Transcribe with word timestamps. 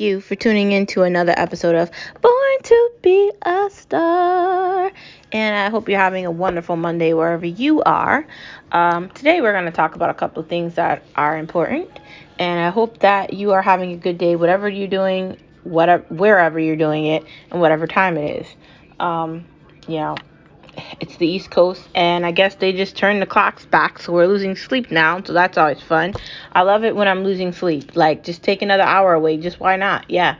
you 0.00 0.20
for 0.20 0.34
tuning 0.34 0.72
in 0.72 0.86
to 0.86 1.02
another 1.02 1.34
episode 1.36 1.74
of 1.74 1.90
Born 2.20 2.62
to 2.62 2.90
Be 3.02 3.32
a 3.42 3.68
Star. 3.70 4.92
And 5.32 5.56
I 5.56 5.70
hope 5.70 5.88
you're 5.88 5.98
having 5.98 6.26
a 6.26 6.30
wonderful 6.30 6.76
Monday 6.76 7.12
wherever 7.12 7.46
you 7.46 7.82
are. 7.82 8.26
Um, 8.70 9.08
today, 9.10 9.40
we're 9.40 9.52
going 9.52 9.64
to 9.64 9.70
talk 9.70 9.94
about 9.94 10.10
a 10.10 10.14
couple 10.14 10.42
of 10.42 10.48
things 10.48 10.74
that 10.74 11.02
are 11.16 11.36
important. 11.36 11.90
And 12.38 12.60
I 12.60 12.70
hope 12.70 12.98
that 12.98 13.32
you 13.32 13.52
are 13.52 13.62
having 13.62 13.92
a 13.92 13.96
good 13.96 14.18
day, 14.18 14.36
whatever 14.36 14.68
you're 14.68 14.88
doing, 14.88 15.36
whatever, 15.64 16.04
wherever 16.08 16.58
you're 16.58 16.76
doing 16.76 17.06
it, 17.06 17.24
and 17.50 17.60
whatever 17.60 17.86
time 17.86 18.16
it 18.16 18.42
is. 18.42 18.46
Um, 19.00 19.46
you 19.88 19.96
know, 19.96 20.16
it's 21.00 21.16
the 21.16 21.26
East 21.26 21.50
Coast, 21.50 21.86
and 21.94 22.24
I 22.24 22.32
guess 22.32 22.54
they 22.54 22.72
just 22.72 22.96
turned 22.96 23.20
the 23.20 23.26
clocks 23.26 23.64
back, 23.66 23.98
so 23.98 24.12
we're 24.12 24.26
losing 24.26 24.56
sleep 24.56 24.90
now, 24.90 25.22
so 25.22 25.32
that's 25.32 25.58
always 25.58 25.82
fun. 25.82 26.14
I 26.52 26.62
love 26.62 26.84
it 26.84 26.96
when 26.96 27.08
I'm 27.08 27.24
losing 27.24 27.52
sleep. 27.52 27.96
Like, 27.96 28.24
just 28.24 28.42
take 28.42 28.62
another 28.62 28.82
hour 28.82 29.12
away. 29.14 29.36
Just 29.36 29.60
why 29.60 29.76
not? 29.76 30.10
Yeah. 30.10 30.36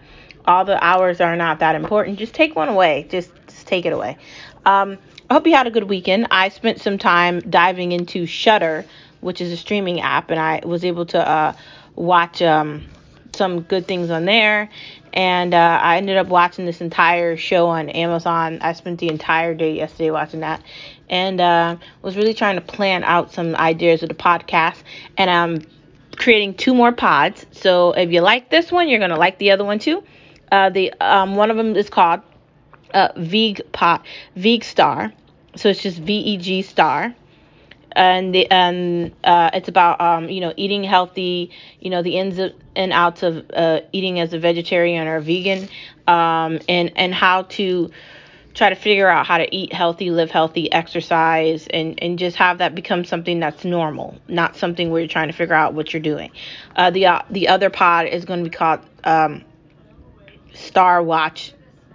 All 0.46 0.64
the 0.64 0.82
hours 0.82 1.20
are 1.20 1.36
not 1.36 1.60
that 1.60 1.74
important. 1.74 2.18
Just 2.18 2.34
take 2.34 2.56
one 2.56 2.68
away. 2.68 3.06
Just, 3.08 3.30
just 3.46 3.66
take 3.66 3.86
it 3.86 3.92
away. 3.92 4.16
Um, 4.64 4.98
I 5.30 5.34
hope 5.34 5.46
you 5.46 5.54
had 5.54 5.66
a 5.66 5.70
good 5.70 5.84
weekend. 5.84 6.28
I 6.30 6.48
spent 6.48 6.80
some 6.80 6.98
time 6.98 7.40
diving 7.40 7.92
into 7.92 8.26
Shudder, 8.26 8.84
which 9.20 9.40
is 9.40 9.52
a 9.52 9.56
streaming 9.56 10.00
app, 10.00 10.30
and 10.30 10.40
I 10.40 10.62
was 10.64 10.84
able 10.84 11.06
to 11.06 11.28
uh, 11.28 11.54
watch 11.94 12.42
um, 12.42 12.86
some 13.34 13.60
good 13.60 13.86
things 13.86 14.10
on 14.10 14.24
there 14.24 14.68
and 15.12 15.54
uh, 15.54 15.78
I 15.82 15.96
ended 15.98 16.16
up 16.16 16.28
watching 16.28 16.64
this 16.64 16.80
entire 16.80 17.36
show 17.36 17.66
on 17.66 17.88
Amazon. 17.90 18.58
I 18.60 18.72
spent 18.72 18.98
the 18.98 19.08
entire 19.08 19.54
day 19.54 19.76
yesterday 19.76 20.10
watching 20.10 20.40
that, 20.40 20.62
and 21.08 21.40
uh, 21.40 21.76
was 22.02 22.16
really 22.16 22.34
trying 22.34 22.56
to 22.56 22.62
plan 22.62 23.04
out 23.04 23.32
some 23.32 23.54
ideas 23.56 24.02
of 24.02 24.08
the 24.08 24.14
podcast. 24.14 24.78
And 25.16 25.30
I'm 25.30 25.62
creating 26.16 26.54
two 26.54 26.74
more 26.74 26.92
pods. 26.92 27.46
So 27.52 27.92
if 27.92 28.10
you 28.10 28.20
like 28.20 28.50
this 28.50 28.72
one, 28.72 28.88
you're 28.88 29.00
gonna 29.00 29.18
like 29.18 29.38
the 29.38 29.50
other 29.50 29.64
one 29.64 29.78
too. 29.78 30.02
Uh, 30.50 30.70
the 30.70 30.92
um, 31.00 31.36
one 31.36 31.50
of 31.50 31.56
them 31.56 31.76
is 31.76 31.88
called 31.88 32.20
uh, 32.94 33.08
Veg 33.16 33.60
Pot 33.72 34.04
Veg 34.36 34.64
Star. 34.64 35.12
So 35.56 35.68
it's 35.68 35.82
just 35.82 35.98
V 35.98 36.14
E 36.14 36.36
G 36.38 36.62
Star 36.62 37.14
and 37.96 38.34
the, 38.34 38.50
and 38.50 39.12
uh, 39.24 39.50
it's 39.54 39.68
about 39.68 40.00
um, 40.00 40.28
you 40.28 40.40
know 40.40 40.52
eating 40.56 40.84
healthy, 40.84 41.50
you 41.80 41.90
know 41.90 42.02
the 42.02 42.16
ins 42.16 42.38
and 42.74 42.92
outs 42.92 43.22
of 43.22 43.50
uh, 43.54 43.80
eating 43.92 44.20
as 44.20 44.32
a 44.32 44.38
vegetarian 44.38 45.06
or 45.06 45.16
a 45.16 45.22
vegan, 45.22 45.68
um, 46.06 46.58
and 46.68 46.92
and 46.96 47.14
how 47.14 47.42
to 47.42 47.90
try 48.54 48.68
to 48.68 48.74
figure 48.74 49.08
out 49.08 49.26
how 49.26 49.38
to 49.38 49.54
eat 49.54 49.72
healthy, 49.72 50.10
live 50.10 50.30
healthy, 50.30 50.70
exercise, 50.72 51.66
and 51.68 52.02
and 52.02 52.18
just 52.18 52.36
have 52.36 52.58
that 52.58 52.74
become 52.74 53.04
something 53.04 53.40
that's 53.40 53.64
normal, 53.64 54.16
not 54.28 54.56
something 54.56 54.90
where 54.90 55.00
you're 55.00 55.08
trying 55.08 55.28
to 55.28 55.34
figure 55.34 55.54
out 55.54 55.74
what 55.74 55.92
you're 55.92 56.02
doing. 56.02 56.30
Uh, 56.76 56.90
the 56.90 57.06
uh, 57.06 57.22
the 57.30 57.48
other 57.48 57.70
pod 57.70 58.06
is 58.06 58.24
going 58.24 58.44
to 58.44 58.50
be 58.50 58.56
called 58.56 58.80
um, 59.04 59.44
Star 60.54 61.02
Watch 61.02 61.52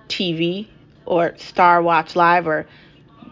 TV 0.08 0.68
or 1.06 1.38
Star 1.38 1.82
Watch 1.82 2.16
Live 2.16 2.48
or 2.48 2.68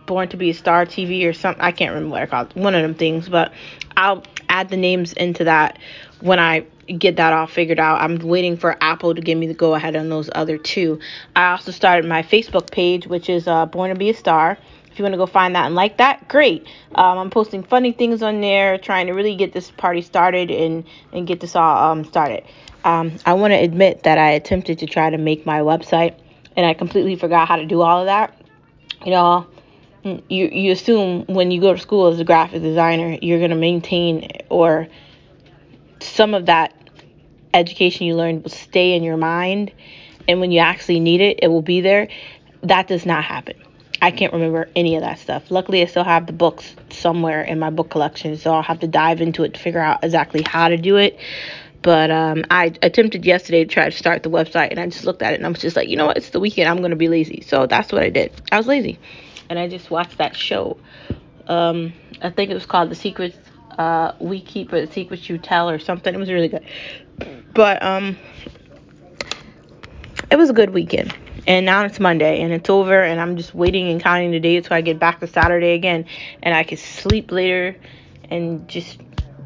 Born 0.05 0.27
to 0.29 0.37
be 0.37 0.49
a 0.49 0.53
Star 0.53 0.85
TV 0.85 1.27
or 1.27 1.33
something. 1.33 1.61
I 1.61 1.71
can't 1.71 1.93
remember 1.93 2.13
what 2.13 2.21
I 2.21 2.25
called 2.25 2.55
one 2.55 2.75
of 2.75 2.81
them 2.81 2.95
things, 2.95 3.29
but 3.29 3.51
I'll 3.97 4.23
add 4.49 4.69
the 4.69 4.77
names 4.77 5.13
into 5.13 5.45
that 5.45 5.79
when 6.21 6.39
I 6.39 6.65
get 6.87 7.15
that 7.17 7.33
all 7.33 7.47
figured 7.47 7.79
out. 7.79 8.01
I'm 8.01 8.19
waiting 8.19 8.57
for 8.57 8.77
Apple 8.81 9.15
to 9.15 9.21
give 9.21 9.37
me 9.37 9.47
the 9.47 9.53
go 9.53 9.73
ahead 9.73 9.95
on 9.95 10.09
those 10.09 10.29
other 10.33 10.57
two. 10.57 10.99
I 11.35 11.51
also 11.51 11.71
started 11.71 12.07
my 12.07 12.23
Facebook 12.23 12.71
page, 12.71 13.07
which 13.07 13.29
is 13.29 13.47
uh, 13.47 13.65
Born 13.65 13.89
to 13.89 13.95
be 13.95 14.09
a 14.09 14.13
Star. 14.13 14.57
If 14.91 14.99
you 14.99 15.03
want 15.03 15.13
to 15.13 15.17
go 15.17 15.25
find 15.25 15.55
that 15.55 15.65
and 15.65 15.75
like 15.75 15.97
that, 15.97 16.29
great. 16.29 16.65
Um, 16.93 17.17
I'm 17.17 17.29
posting 17.29 17.63
funny 17.63 17.91
things 17.91 18.23
on 18.23 18.39
there, 18.39 18.77
trying 18.77 19.07
to 19.07 19.13
really 19.13 19.35
get 19.35 19.51
this 19.51 19.69
party 19.71 20.01
started 20.01 20.49
and 20.49 20.85
and 21.11 21.27
get 21.27 21.41
this 21.41 21.53
all 21.55 21.91
um, 21.91 22.05
started. 22.05 22.45
Um, 22.85 23.17
I 23.25 23.33
want 23.33 23.51
to 23.51 23.57
admit 23.57 24.03
that 24.03 24.17
I 24.17 24.31
attempted 24.31 24.79
to 24.79 24.85
try 24.85 25.09
to 25.09 25.17
make 25.17 25.45
my 25.45 25.59
website, 25.59 26.15
and 26.55 26.65
I 26.65 26.73
completely 26.73 27.17
forgot 27.17 27.47
how 27.47 27.57
to 27.57 27.65
do 27.65 27.81
all 27.81 27.99
of 27.99 28.05
that. 28.05 28.39
You 29.03 29.11
know, 29.11 29.47
you 30.05 30.47
you 30.47 30.71
assume 30.71 31.25
when 31.25 31.51
you 31.51 31.59
go 31.59 31.73
to 31.73 31.79
school 31.79 32.07
as 32.07 32.19
a 32.19 32.23
graphic 32.23 32.61
designer, 32.61 33.17
you're 33.21 33.39
going 33.39 33.49
to 33.49 33.55
maintain 33.55 34.29
or 34.49 34.87
some 35.99 36.33
of 36.33 36.45
that 36.45 36.73
education 37.53 38.05
you 38.05 38.15
learned 38.15 38.43
will 38.43 38.51
stay 38.51 38.93
in 38.93 39.03
your 39.03 39.17
mind 39.17 39.71
and 40.27 40.39
when 40.39 40.51
you 40.51 40.59
actually 40.59 40.99
need 40.99 41.21
it, 41.21 41.39
it 41.41 41.47
will 41.47 41.61
be 41.61 41.81
there. 41.81 42.07
That 42.63 42.87
does 42.87 43.05
not 43.05 43.23
happen. 43.23 43.55
I 44.01 44.11
can't 44.11 44.33
remember 44.33 44.69
any 44.75 44.95
of 44.95 45.01
that 45.01 45.19
stuff. 45.19 45.49
Luckily, 45.49 45.81
I 45.81 45.85
still 45.85 46.03
have 46.03 46.27
the 46.27 46.33
books 46.33 46.75
somewhere 46.89 47.41
in 47.41 47.57
my 47.59 47.69
book 47.69 47.89
collection, 47.89 48.37
so 48.37 48.53
I'll 48.53 48.61
have 48.61 48.79
to 48.81 48.87
dive 48.87 49.21
into 49.21 49.43
it 49.43 49.53
to 49.53 49.59
figure 49.59 49.79
out 49.79 50.03
exactly 50.03 50.43
how 50.43 50.67
to 50.67 50.77
do 50.77 50.97
it. 50.97 51.17
But 51.81 52.11
um, 52.11 52.43
I 52.49 52.73
attempted 52.81 53.25
yesterday 53.25 53.63
to 53.63 53.69
try 53.69 53.89
to 53.89 53.95
start 53.95 54.23
the 54.23 54.29
website, 54.29 54.71
and 54.71 54.79
I 54.79 54.87
just 54.87 55.05
looked 55.05 55.21
at 55.21 55.33
it 55.33 55.37
and 55.37 55.45
I 55.45 55.49
was 55.49 55.59
just 55.59 55.75
like, 55.75 55.87
you 55.87 55.95
know 55.95 56.07
what? 56.07 56.17
It's 56.17 56.29
the 56.29 56.39
weekend. 56.39 56.67
I'm 56.67 56.79
going 56.79 56.91
to 56.91 56.95
be 56.97 57.07
lazy. 57.07 57.41
So 57.41 57.67
that's 57.67 57.91
what 57.91 58.03
I 58.03 58.09
did. 58.09 58.31
I 58.51 58.57
was 58.57 58.67
lazy 58.67 58.99
and 59.49 59.59
I 59.59 59.67
just 59.67 59.91
watched 59.91 60.17
that 60.17 60.35
show. 60.35 60.77
Um, 61.47 61.93
I 62.21 62.29
think 62.29 62.51
it 62.51 62.53
was 62.53 62.65
called 62.65 62.89
The 62.89 62.95
Secrets 62.95 63.37
uh, 63.77 64.13
We 64.19 64.41
Keep 64.41 64.73
or 64.73 64.85
The 64.85 64.91
Secrets 64.91 65.29
You 65.29 65.37
Tell 65.37 65.69
or 65.69 65.79
something. 65.79 66.13
It 66.13 66.17
was 66.17 66.31
really 66.31 66.47
good. 66.47 66.65
But 67.53 67.81
um, 67.83 68.17
it 70.31 70.37
was 70.37 70.49
a 70.49 70.53
good 70.53 70.71
weekend. 70.71 71.15
And 71.47 71.65
now 71.65 71.85
it's 71.85 71.99
Monday 71.99 72.41
and 72.41 72.51
it's 72.51 72.69
over 72.69 73.03
and 73.03 73.19
I'm 73.19 73.37
just 73.37 73.53
waiting 73.53 73.89
and 73.89 74.01
counting 74.01 74.31
the 74.31 74.39
days 74.39 74.67
so 74.67 74.73
I 74.75 74.81
get 74.81 74.97
back 74.97 75.19
to 75.19 75.27
Saturday 75.27 75.73
again 75.73 76.05
and 76.41 76.55
I 76.55 76.63
can 76.63 76.77
sleep 76.77 77.31
later 77.31 77.75
and 78.31 78.67
just 78.67 78.97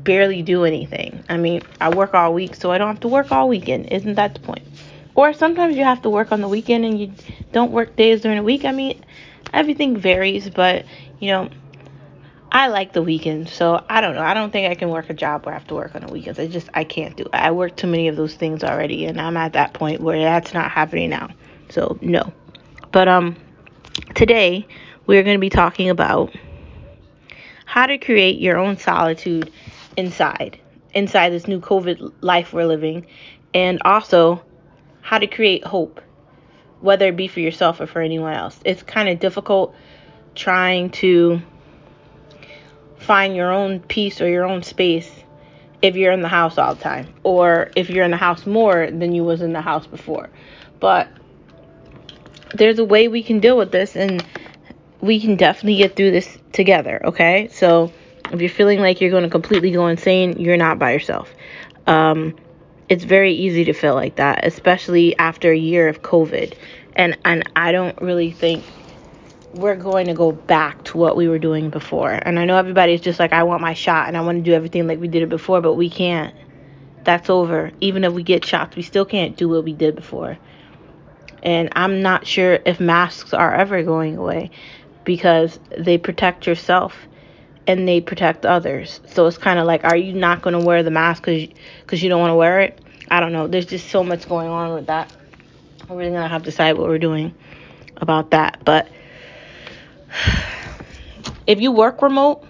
barely 0.03 0.41
do 0.41 0.63
anything. 0.63 1.23
I 1.27 1.35
mean, 1.35 1.61
I 1.81 1.89
work 1.89 2.13
all 2.13 2.33
week 2.33 2.55
so 2.55 2.71
I 2.71 2.77
don't 2.77 2.87
have 2.87 3.01
to 3.01 3.09
work 3.09 3.31
all 3.33 3.49
weekend. 3.49 3.91
Isn't 3.91 4.16
that 4.16 4.33
the 4.33 4.39
point? 4.39 4.63
Or 5.13 5.33
sometimes 5.33 5.75
you 5.75 5.83
have 5.83 6.01
to 6.03 6.09
work 6.09 6.31
on 6.31 6.39
the 6.39 6.47
weekend 6.47 6.85
and 6.85 6.97
you 6.97 7.11
don't 7.51 7.71
work 7.71 7.97
days 7.97 8.21
during 8.21 8.37
the 8.37 8.43
week. 8.43 8.63
I 8.63 8.71
mean, 8.71 9.03
everything 9.53 9.97
varies, 9.97 10.49
but 10.49 10.85
you 11.19 11.31
know, 11.31 11.49
I 12.51 12.67
like 12.67 12.93
the 12.93 13.03
weekends, 13.03 13.53
so 13.53 13.83
I 13.89 14.01
don't 14.01 14.15
know. 14.15 14.21
I 14.21 14.33
don't 14.33 14.51
think 14.51 14.71
I 14.71 14.75
can 14.75 14.89
work 14.89 15.09
a 15.09 15.13
job 15.13 15.45
where 15.45 15.53
I 15.53 15.57
have 15.57 15.67
to 15.67 15.75
work 15.75 15.93
on 15.93 16.05
the 16.05 16.11
weekends. 16.11 16.39
I 16.39 16.47
just 16.47 16.69
I 16.73 16.83
can't 16.83 17.15
do 17.15 17.23
it. 17.23 17.33
I 17.33 17.51
work 17.51 17.75
too 17.75 17.87
many 17.87 18.07
of 18.07 18.15
those 18.15 18.33
things 18.33 18.63
already, 18.63 19.05
and 19.05 19.21
I'm 19.21 19.37
at 19.37 19.53
that 19.53 19.73
point 19.73 20.01
where 20.01 20.19
that's 20.19 20.53
not 20.53 20.71
happening 20.71 21.11
now. 21.11 21.29
So 21.69 21.99
no. 22.01 22.33
But 22.91 23.07
um, 23.07 23.35
today 24.15 24.67
we're 25.05 25.23
going 25.23 25.35
to 25.35 25.41
be 25.41 25.49
talking 25.49 25.89
about 25.89 26.35
how 27.66 27.85
to 27.85 27.99
create 27.99 28.39
your 28.39 28.57
own 28.57 28.77
solitude 28.77 29.51
inside, 29.95 30.59
inside 30.93 31.29
this 31.29 31.47
new 31.47 31.59
COVID 31.59 32.13
life 32.21 32.51
we're 32.51 32.66
living, 32.66 33.05
and 33.53 33.79
also 33.85 34.43
how 35.01 35.19
to 35.19 35.27
create 35.27 35.63
hope 35.63 36.01
whether 36.81 37.07
it 37.07 37.16
be 37.16 37.28
for 37.28 37.40
yourself 37.40 37.81
or 37.81 37.88
for 37.88 38.01
anyone 38.01 38.34
else. 38.34 38.59
It's 38.66 38.84
kind 38.84 39.09
of 39.09 39.19
difficult 39.19 39.75
trying 40.35 40.90
to 40.91 41.41
find 42.97 43.35
your 43.35 43.51
own 43.51 43.79
peace 43.79 44.22
or 44.22 44.29
your 44.29 44.45
own 44.45 44.63
space 44.63 45.09
if 45.81 45.95
you're 45.95 46.12
in 46.12 46.22
the 46.22 46.28
house 46.28 46.57
all 46.57 46.75
the 46.75 46.81
time 46.81 47.13
or 47.23 47.72
if 47.75 47.90
you're 47.90 48.03
in 48.03 48.12
the 48.12 48.17
house 48.17 48.45
more 48.45 48.90
than 48.91 49.13
you 49.13 49.23
was 49.23 49.41
in 49.41 49.53
the 49.53 49.62
house 49.62 49.88
before. 49.88 50.29
But 50.79 51.07
there's 52.53 52.79
a 52.79 52.85
way 52.85 53.07
we 53.07 53.23
can 53.23 53.40
deal 53.40 53.57
with 53.57 53.72
this 53.72 53.96
and 53.96 54.23
we 55.01 55.19
can 55.19 55.35
definitely 55.35 55.78
get 55.78 55.96
through 55.96 56.11
this 56.11 56.38
together, 56.51 57.01
okay? 57.06 57.47
So 57.51 57.91
if 58.31 58.41
you're 58.41 58.50
feeling 58.50 58.79
like 58.79 59.01
you're 59.01 59.11
going 59.11 59.23
to 59.23 59.29
completely 59.29 59.72
go 59.72 59.88
insane, 59.88 60.40
you're 60.40 60.57
not 60.57 60.78
by 60.79 60.91
yourself. 60.91 61.34
Um, 61.88 62.35
it's 62.89 63.03
very 63.03 63.33
easy 63.33 63.66
to 63.66 63.73
feel 63.73 63.94
like 63.94 64.16
that, 64.16 64.45
especially 64.45 65.17
after 65.17 65.51
a 65.51 65.57
year 65.57 65.88
of 65.88 66.01
COVID. 66.01 66.55
And 66.95 67.17
and 67.23 67.50
I 67.55 67.72
don't 67.72 68.00
really 68.01 68.31
think 68.31 68.66
we're 69.53 69.75
going 69.75 70.07
to 70.07 70.13
go 70.13 70.31
back 70.31 70.83
to 70.85 70.97
what 70.97 71.16
we 71.16 71.28
were 71.28 71.39
doing 71.39 71.69
before. 71.69 72.11
And 72.11 72.39
I 72.39 72.45
know 72.45 72.57
everybody's 72.57 73.01
just 73.01 73.19
like 73.19 73.31
I 73.31 73.44
want 73.44 73.61
my 73.61 73.73
shot 73.73 74.07
and 74.07 74.17
I 74.17 74.22
want 74.22 74.39
to 74.39 74.44
do 74.44 74.53
everything 74.53 74.88
like 74.88 74.99
we 74.99 75.07
did 75.07 75.23
it 75.23 75.29
before, 75.29 75.61
but 75.61 75.75
we 75.75 75.89
can't. 75.89 76.35
That's 77.03 77.29
over. 77.29 77.72
Even 77.79 78.03
if 78.03 78.13
we 78.13 78.23
get 78.23 78.44
shots, 78.44 78.75
we 78.75 78.81
still 78.81 79.05
can't 79.05 79.38
do 79.38 79.47
what 79.47 79.63
we 79.63 79.73
did 79.73 79.95
before. 79.95 80.37
And 81.41 81.69
I'm 81.73 82.02
not 82.02 82.28
sure 82.28 82.59
if 82.66 82.79
masks 82.79 83.34
are 83.34 83.53
ever 83.53 83.81
going 83.84 84.17
away 84.17 84.52
because 85.05 85.59
they 85.78 85.97
protect 85.97 86.46
yourself 86.46 87.08
and 87.69 87.87
they 87.87 88.01
protect 88.01 88.47
others. 88.47 88.99
So 89.09 89.27
it's 89.27 89.37
kind 89.37 89.59
of 89.59 89.67
like, 89.67 89.83
are 89.83 89.95
you 89.95 90.11
not 90.11 90.41
going 90.41 90.59
to 90.59 90.66
wear 90.66 90.81
the 90.81 90.89
mask 90.89 91.21
because 91.21 91.47
because 91.81 92.01
you 92.01 92.09
don't 92.09 92.19
want 92.19 92.31
to 92.31 92.35
wear 92.35 92.61
it? 92.61 92.81
I 93.11 93.19
don't 93.19 93.31
know. 93.31 93.45
There's 93.47 93.67
just 93.67 93.89
so 93.89 94.03
much 94.03 94.27
going 94.27 94.49
on 94.49 94.73
with 94.73 94.87
that. 94.87 95.16
We're 95.87 95.97
really 95.97 96.11
gonna 96.11 96.27
have 96.27 96.41
to 96.43 96.49
decide 96.49 96.77
what 96.77 96.87
we're 96.87 96.97
doing 96.97 97.35
about 97.97 98.31
that. 98.31 98.63
But 98.66 98.89
if 101.47 101.61
you 101.61 101.71
work 101.71 102.01
remote 102.01 102.43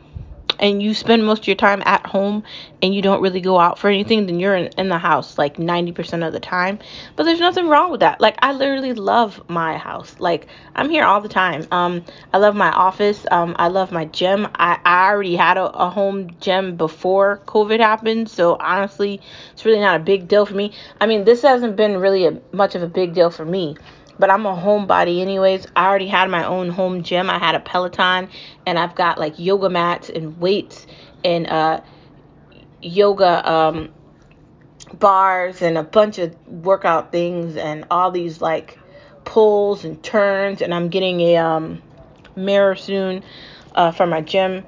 and 0.60 0.82
you 0.84 0.94
spend 0.94 1.26
most 1.26 1.44
of 1.44 1.48
your 1.48 1.56
time 1.56 1.82
at 1.86 2.06
home 2.06 2.44
and 2.82 2.94
you 2.94 3.02
don't 3.02 3.22
really 3.22 3.42
go 3.42 3.60
out 3.60 3.80
for 3.80 3.90
anything, 3.90 4.26
then 4.26 4.40
you're 4.40 4.56
in, 4.56 4.68
in 4.78 4.90
the 4.90 4.98
house 4.98 5.38
like 5.38 5.58
90% 5.58 6.26
of 6.26 6.34
the 6.34 6.40
time. 6.40 6.80
But 7.16 7.24
there's 7.24 7.40
nothing 7.40 7.68
wrong 7.68 7.92
with 7.92 8.02
that. 8.02 8.22
Like 8.22 8.38
I 8.40 8.54
literally 8.54 8.94
love 8.94 9.42
my 9.50 9.78
house. 9.78 10.16
Like 10.20 10.48
I'm 10.76 10.90
here 10.90 11.04
all 11.04 11.22
the 11.22 11.30
time. 11.30 11.66
Um, 11.72 12.04
I 12.34 12.38
love 12.38 12.56
my 12.56 12.72
office. 12.72 13.26
Um, 13.32 13.56
I 13.58 13.68
love 13.70 13.92
my 13.92 14.06
gym. 14.06 14.48
I, 14.56 14.80
I 14.84 15.10
already 15.10 15.36
had 15.36 15.58
a, 15.58 15.66
a 15.66 15.90
home 15.90 16.36
gym 16.40 16.76
before 16.76 17.42
COVID 17.46 17.80
happened, 17.80 18.30
so 18.30 18.56
honestly, 18.60 19.22
it's 19.54 19.66
really 19.66 19.80
not 19.80 20.02
a 20.02 20.04
big 20.04 20.28
deal 20.28 20.46
for 20.46 20.56
me. 20.56 20.74
I 21.00 21.06
mean, 21.06 21.24
this 21.24 21.42
hasn't 21.42 21.76
been 21.76 21.98
really 21.98 22.26
a, 22.26 22.40
much 22.52 22.76
of 22.76 22.84
a 22.84 22.88
big 22.88 23.14
deal 23.14 23.30
for 23.30 23.46
me 23.46 23.76
but 24.20 24.30
I'm 24.30 24.46
a 24.46 24.54
homebody 24.54 25.22
anyways. 25.22 25.66
I 25.76 25.88
already 25.88 26.08
had 26.08 26.30
my 26.30 26.44
own 26.46 26.70
home 26.70 27.02
gym. 27.02 27.30
I 27.30 27.40
had 27.40 27.56
a 27.56 27.60
Peloton 27.62 28.30
and 28.66 28.78
I've 28.78 28.94
got 28.94 29.18
like 29.18 29.40
yoga 29.40 29.70
mats 29.70 30.10
and 30.10 30.38
weights 30.40 30.86
and 31.24 31.48
uh 31.48 31.82
yoga 32.82 33.50
um 33.50 33.90
bars 34.94 35.62
and 35.62 35.78
a 35.78 35.84
bunch 35.84 36.20
of 36.20 36.36
workout 36.48 37.12
things 37.12 37.56
and 37.56 37.86
all 37.90 38.12
these 38.12 38.42
like 38.42 38.78
pulls 39.24 39.86
and 39.86 40.02
turns 40.04 40.62
and 40.62 40.74
I'm 40.74 40.90
getting 40.90 41.22
a 41.22 41.38
um 41.38 41.82
mirror 42.36 42.76
soon 42.76 43.24
uh 43.76 43.92
for 43.92 44.06
my 44.06 44.22
gym, 44.22 44.66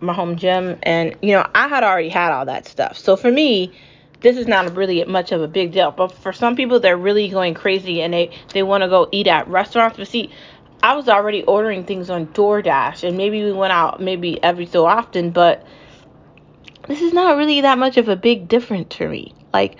my 0.00 0.14
home 0.14 0.36
gym 0.36 0.78
and 0.82 1.14
you 1.20 1.32
know, 1.32 1.46
I 1.54 1.68
had 1.68 1.84
already 1.84 2.08
had 2.08 2.32
all 2.32 2.46
that 2.46 2.66
stuff. 2.66 2.96
So 2.96 3.14
for 3.16 3.30
me, 3.30 3.72
this 4.20 4.36
is 4.36 4.46
not 4.46 4.74
really 4.74 5.04
much 5.04 5.32
of 5.32 5.42
a 5.42 5.48
big 5.48 5.72
deal. 5.72 5.90
But 5.90 6.12
for 6.12 6.32
some 6.32 6.56
people, 6.56 6.80
they're 6.80 6.96
really 6.96 7.28
going 7.28 7.54
crazy 7.54 8.02
and 8.02 8.12
they, 8.12 8.36
they 8.52 8.62
want 8.62 8.82
to 8.82 8.88
go 8.88 9.08
eat 9.12 9.26
at 9.26 9.48
restaurants. 9.48 9.96
But 9.96 10.08
see, 10.08 10.30
I 10.82 10.94
was 10.94 11.08
already 11.08 11.42
ordering 11.44 11.84
things 11.84 12.10
on 12.10 12.26
DoorDash 12.28 13.06
and 13.06 13.16
maybe 13.16 13.42
we 13.42 13.52
went 13.52 13.72
out 13.72 14.00
maybe 14.00 14.42
every 14.42 14.66
so 14.66 14.86
often, 14.86 15.30
but 15.30 15.66
this 16.88 17.00
is 17.00 17.12
not 17.12 17.36
really 17.36 17.62
that 17.62 17.78
much 17.78 17.96
of 17.96 18.08
a 18.08 18.16
big 18.16 18.48
difference 18.48 18.94
for 18.94 19.08
me. 19.08 19.34
Like, 19.52 19.76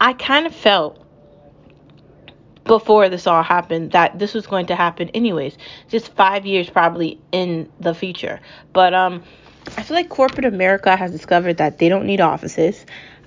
I 0.00 0.12
kind 0.12 0.46
of 0.46 0.54
felt 0.54 1.04
before 2.64 3.08
this 3.08 3.26
all 3.26 3.42
happened 3.42 3.92
that 3.92 4.18
this 4.18 4.34
was 4.34 4.46
going 4.46 4.66
to 4.66 4.74
happen 4.74 5.08
anyways 5.10 5.56
just 5.88 6.14
five 6.14 6.46
years 6.46 6.70
probably 6.70 7.20
in 7.30 7.70
the 7.80 7.94
future 7.94 8.40
but 8.72 8.94
um 8.94 9.22
I 9.76 9.82
feel 9.82 9.96
like 9.96 10.08
corporate 10.08 10.44
America 10.46 10.96
has 10.96 11.10
discovered 11.10 11.58
that 11.58 11.78
they 11.78 11.88
don't 11.88 12.06
need 12.06 12.20
offices. 12.20 12.84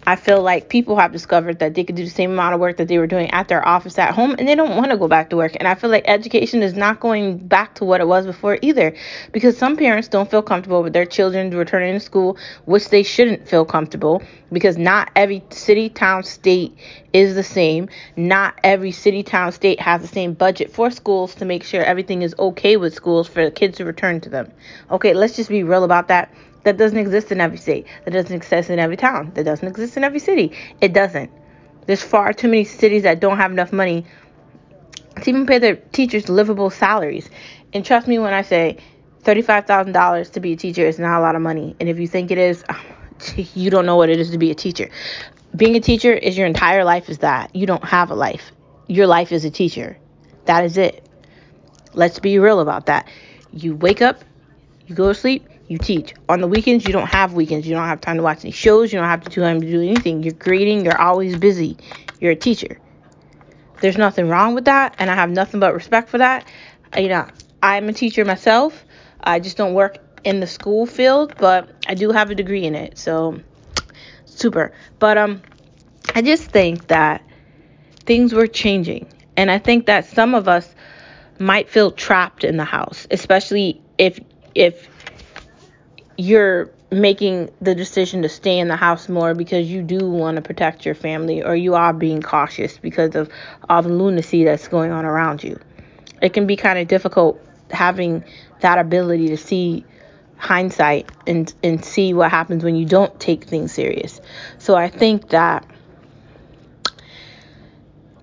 I 0.07 0.15
feel 0.15 0.41
like 0.41 0.69
people 0.69 0.95
have 0.95 1.11
discovered 1.11 1.59
that 1.59 1.73
they 1.73 1.83
could 1.83 1.97
do 1.97 2.05
the 2.05 2.09
same 2.09 2.31
amount 2.31 2.53
of 2.53 2.61
work 2.61 2.77
that 2.77 2.87
they 2.87 2.97
were 2.97 3.07
doing 3.07 3.29
at 3.31 3.49
their 3.49 3.67
office 3.67 3.99
at 3.99 4.15
home 4.15 4.37
and 4.39 4.47
they 4.47 4.55
don't 4.55 4.77
want 4.77 4.89
to 4.89 4.95
go 4.95 5.09
back 5.09 5.31
to 5.31 5.35
work. 5.35 5.57
And 5.59 5.67
I 5.67 5.75
feel 5.75 5.89
like 5.89 6.05
education 6.07 6.63
is 6.63 6.73
not 6.75 7.01
going 7.01 7.39
back 7.39 7.75
to 7.75 7.83
what 7.83 7.99
it 7.99 8.07
was 8.07 8.25
before 8.25 8.57
either 8.61 8.95
because 9.33 9.57
some 9.57 9.75
parents 9.75 10.07
don't 10.07 10.31
feel 10.31 10.41
comfortable 10.41 10.81
with 10.81 10.93
their 10.93 11.05
children 11.05 11.49
returning 11.51 11.93
to 11.93 11.99
school, 11.99 12.37
which 12.63 12.87
they 12.87 13.03
shouldn't 13.03 13.49
feel 13.49 13.65
comfortable 13.65 14.23
because 14.49 14.77
not 14.77 15.11
every 15.13 15.43
city, 15.49 15.89
town, 15.89 16.23
state 16.23 16.77
is 17.11 17.35
the 17.35 17.43
same. 17.43 17.89
Not 18.15 18.57
every 18.63 18.93
city, 18.93 19.23
town, 19.23 19.51
state 19.51 19.81
has 19.81 20.01
the 20.01 20.07
same 20.07 20.31
budget 20.31 20.71
for 20.71 20.89
schools 20.89 21.35
to 21.35 21.43
make 21.43 21.65
sure 21.65 21.83
everything 21.83 22.21
is 22.21 22.33
okay 22.39 22.77
with 22.77 22.93
schools 22.93 23.27
for 23.27 23.43
the 23.43 23.51
kids 23.51 23.75
to 23.79 23.83
return 23.83 24.21
to 24.21 24.29
them. 24.29 24.53
Okay, 24.89 25.13
let's 25.13 25.35
just 25.35 25.49
be 25.49 25.63
real 25.63 25.83
about 25.83 26.07
that. 26.07 26.33
That 26.63 26.77
doesn't 26.77 26.97
exist 26.97 27.31
in 27.31 27.39
every 27.39 27.57
state. 27.57 27.87
That 28.05 28.11
doesn't 28.11 28.35
exist 28.35 28.69
in 28.69 28.79
every 28.79 28.97
town. 28.97 29.31
That 29.35 29.43
doesn't 29.43 29.67
exist 29.67 29.97
in 29.97 30.03
every 30.03 30.19
city. 30.19 30.51
It 30.81 30.93
doesn't. 30.93 31.31
There's 31.85 32.03
far 32.03 32.33
too 32.33 32.49
many 32.49 32.65
cities 32.65 33.03
that 33.03 33.19
don't 33.19 33.37
have 33.37 33.51
enough 33.51 33.71
money 33.71 34.05
to 35.21 35.29
even 35.29 35.45
pay 35.45 35.59
their 35.59 35.75
teachers 35.75 36.29
livable 36.29 36.69
salaries. 36.69 37.29
And 37.73 37.85
trust 37.85 38.07
me 38.07 38.19
when 38.19 38.33
I 38.33 38.41
say 38.41 38.77
$35,000 39.23 40.31
to 40.33 40.39
be 40.39 40.53
a 40.53 40.55
teacher 40.55 40.85
is 40.85 40.99
not 40.99 41.19
a 41.19 41.21
lot 41.21 41.35
of 41.35 41.41
money. 41.41 41.75
And 41.79 41.89
if 41.89 41.99
you 41.99 42.07
think 42.07 42.31
it 42.31 42.37
is, 42.37 42.63
you 43.35 43.69
don't 43.69 43.85
know 43.85 43.95
what 43.95 44.09
it 44.09 44.19
is 44.19 44.31
to 44.31 44.37
be 44.37 44.51
a 44.51 44.55
teacher. 44.55 44.89
Being 45.55 45.75
a 45.75 45.79
teacher 45.79 46.13
is 46.13 46.37
your 46.37 46.47
entire 46.47 46.83
life 46.83 47.09
is 47.09 47.19
that. 47.19 47.55
You 47.55 47.65
don't 47.65 47.83
have 47.83 48.11
a 48.11 48.15
life. 48.15 48.51
Your 48.87 49.07
life 49.07 49.31
is 49.31 49.45
a 49.45 49.49
teacher. 49.49 49.97
That 50.45 50.63
is 50.63 50.77
it. 50.77 51.05
Let's 51.93 52.19
be 52.19 52.37
real 52.39 52.59
about 52.59 52.85
that. 52.87 53.07
You 53.51 53.75
wake 53.75 54.01
up, 54.01 54.23
you 54.85 54.95
go 54.95 55.07
to 55.07 55.15
sleep, 55.15 55.47
you 55.67 55.77
teach. 55.77 56.13
On 56.29 56.39
the 56.39 56.47
weekends, 56.47 56.85
you 56.85 56.93
don't 56.93 57.07
have 57.07 57.33
weekends. 57.33 57.67
You 57.67 57.75
don't 57.75 57.87
have 57.87 58.01
time 58.01 58.17
to 58.17 58.23
watch 58.23 58.43
any 58.43 58.51
shows. 58.51 58.91
You 58.91 58.99
don't 58.99 59.07
have 59.07 59.21
to 59.23 59.29
do 59.29 59.41
to 59.41 59.59
do 59.59 59.81
anything. 59.81 60.23
You're 60.23 60.33
grading. 60.33 60.85
You're 60.85 60.99
always 60.99 61.35
busy. 61.37 61.77
You're 62.19 62.31
a 62.31 62.35
teacher. 62.35 62.79
There's 63.81 63.97
nothing 63.97 64.27
wrong 64.27 64.55
with 64.55 64.65
that, 64.65 64.95
and 64.97 65.09
I 65.09 65.15
have 65.15 65.29
nothing 65.29 65.59
but 65.59 65.73
respect 65.73 66.09
for 66.09 66.17
that. 66.17 66.47
You 66.97 67.09
know, 67.09 67.27
I'm 67.61 67.89
a 67.89 67.93
teacher 67.93 68.25
myself. 68.25 68.85
I 69.21 69.39
just 69.39 69.57
don't 69.57 69.73
work 69.73 69.97
in 70.23 70.39
the 70.39 70.47
school 70.47 70.85
field, 70.85 71.35
but 71.37 71.69
I 71.87 71.93
do 71.93 72.11
have 72.11 72.31
a 72.31 72.35
degree 72.35 72.63
in 72.63 72.75
it. 72.75 72.97
So, 72.97 73.39
super. 74.25 74.73
But 74.99 75.17
um, 75.17 75.41
I 76.15 76.21
just 76.21 76.45
think 76.45 76.87
that 76.87 77.23
things 78.05 78.33
were 78.33 78.47
changing, 78.47 79.11
and 79.35 79.51
I 79.51 79.59
think 79.59 79.85
that 79.87 80.05
some 80.05 80.33
of 80.33 80.47
us 80.47 80.73
might 81.39 81.69
feel 81.69 81.91
trapped 81.91 82.43
in 82.43 82.57
the 82.57 82.65
house, 82.65 83.05
especially 83.11 83.81
if 83.97 84.19
if 84.55 84.89
you're 86.17 86.71
making 86.91 87.49
the 87.61 87.75
decision 87.75 88.21
to 88.21 88.29
stay 88.29 88.59
in 88.59 88.67
the 88.67 88.75
house 88.75 89.09
more 89.09 89.33
because 89.33 89.69
you 89.69 89.81
do 89.81 90.09
want 90.09 90.37
to 90.37 90.41
protect 90.41 90.85
your 90.85 90.95
family 90.95 91.43
or 91.43 91.55
you 91.55 91.75
are 91.75 91.93
being 91.93 92.21
cautious 92.21 92.77
because 92.77 93.15
of 93.15 93.29
all 93.69 93.81
the 93.81 93.89
lunacy 93.89 94.43
that's 94.43 94.67
going 94.67 94.91
on 94.91 95.05
around 95.05 95.43
you. 95.43 95.59
It 96.21 96.33
can 96.33 96.47
be 96.47 96.55
kind 96.55 96.79
of 96.79 96.87
difficult 96.87 97.39
having 97.69 98.23
that 98.61 98.79
ability 98.79 99.27
to 99.27 99.37
see 99.37 99.85
hindsight 100.37 101.09
and 101.25 101.53
and 101.63 101.83
see 101.83 102.13
what 102.13 102.29
happens 102.31 102.63
when 102.63 102.75
you 102.75 102.85
don't 102.85 103.19
take 103.19 103.43
things 103.43 103.73
serious. 103.73 104.21
So 104.57 104.75
I 104.75 104.89
think 104.89 105.29
that 105.29 105.65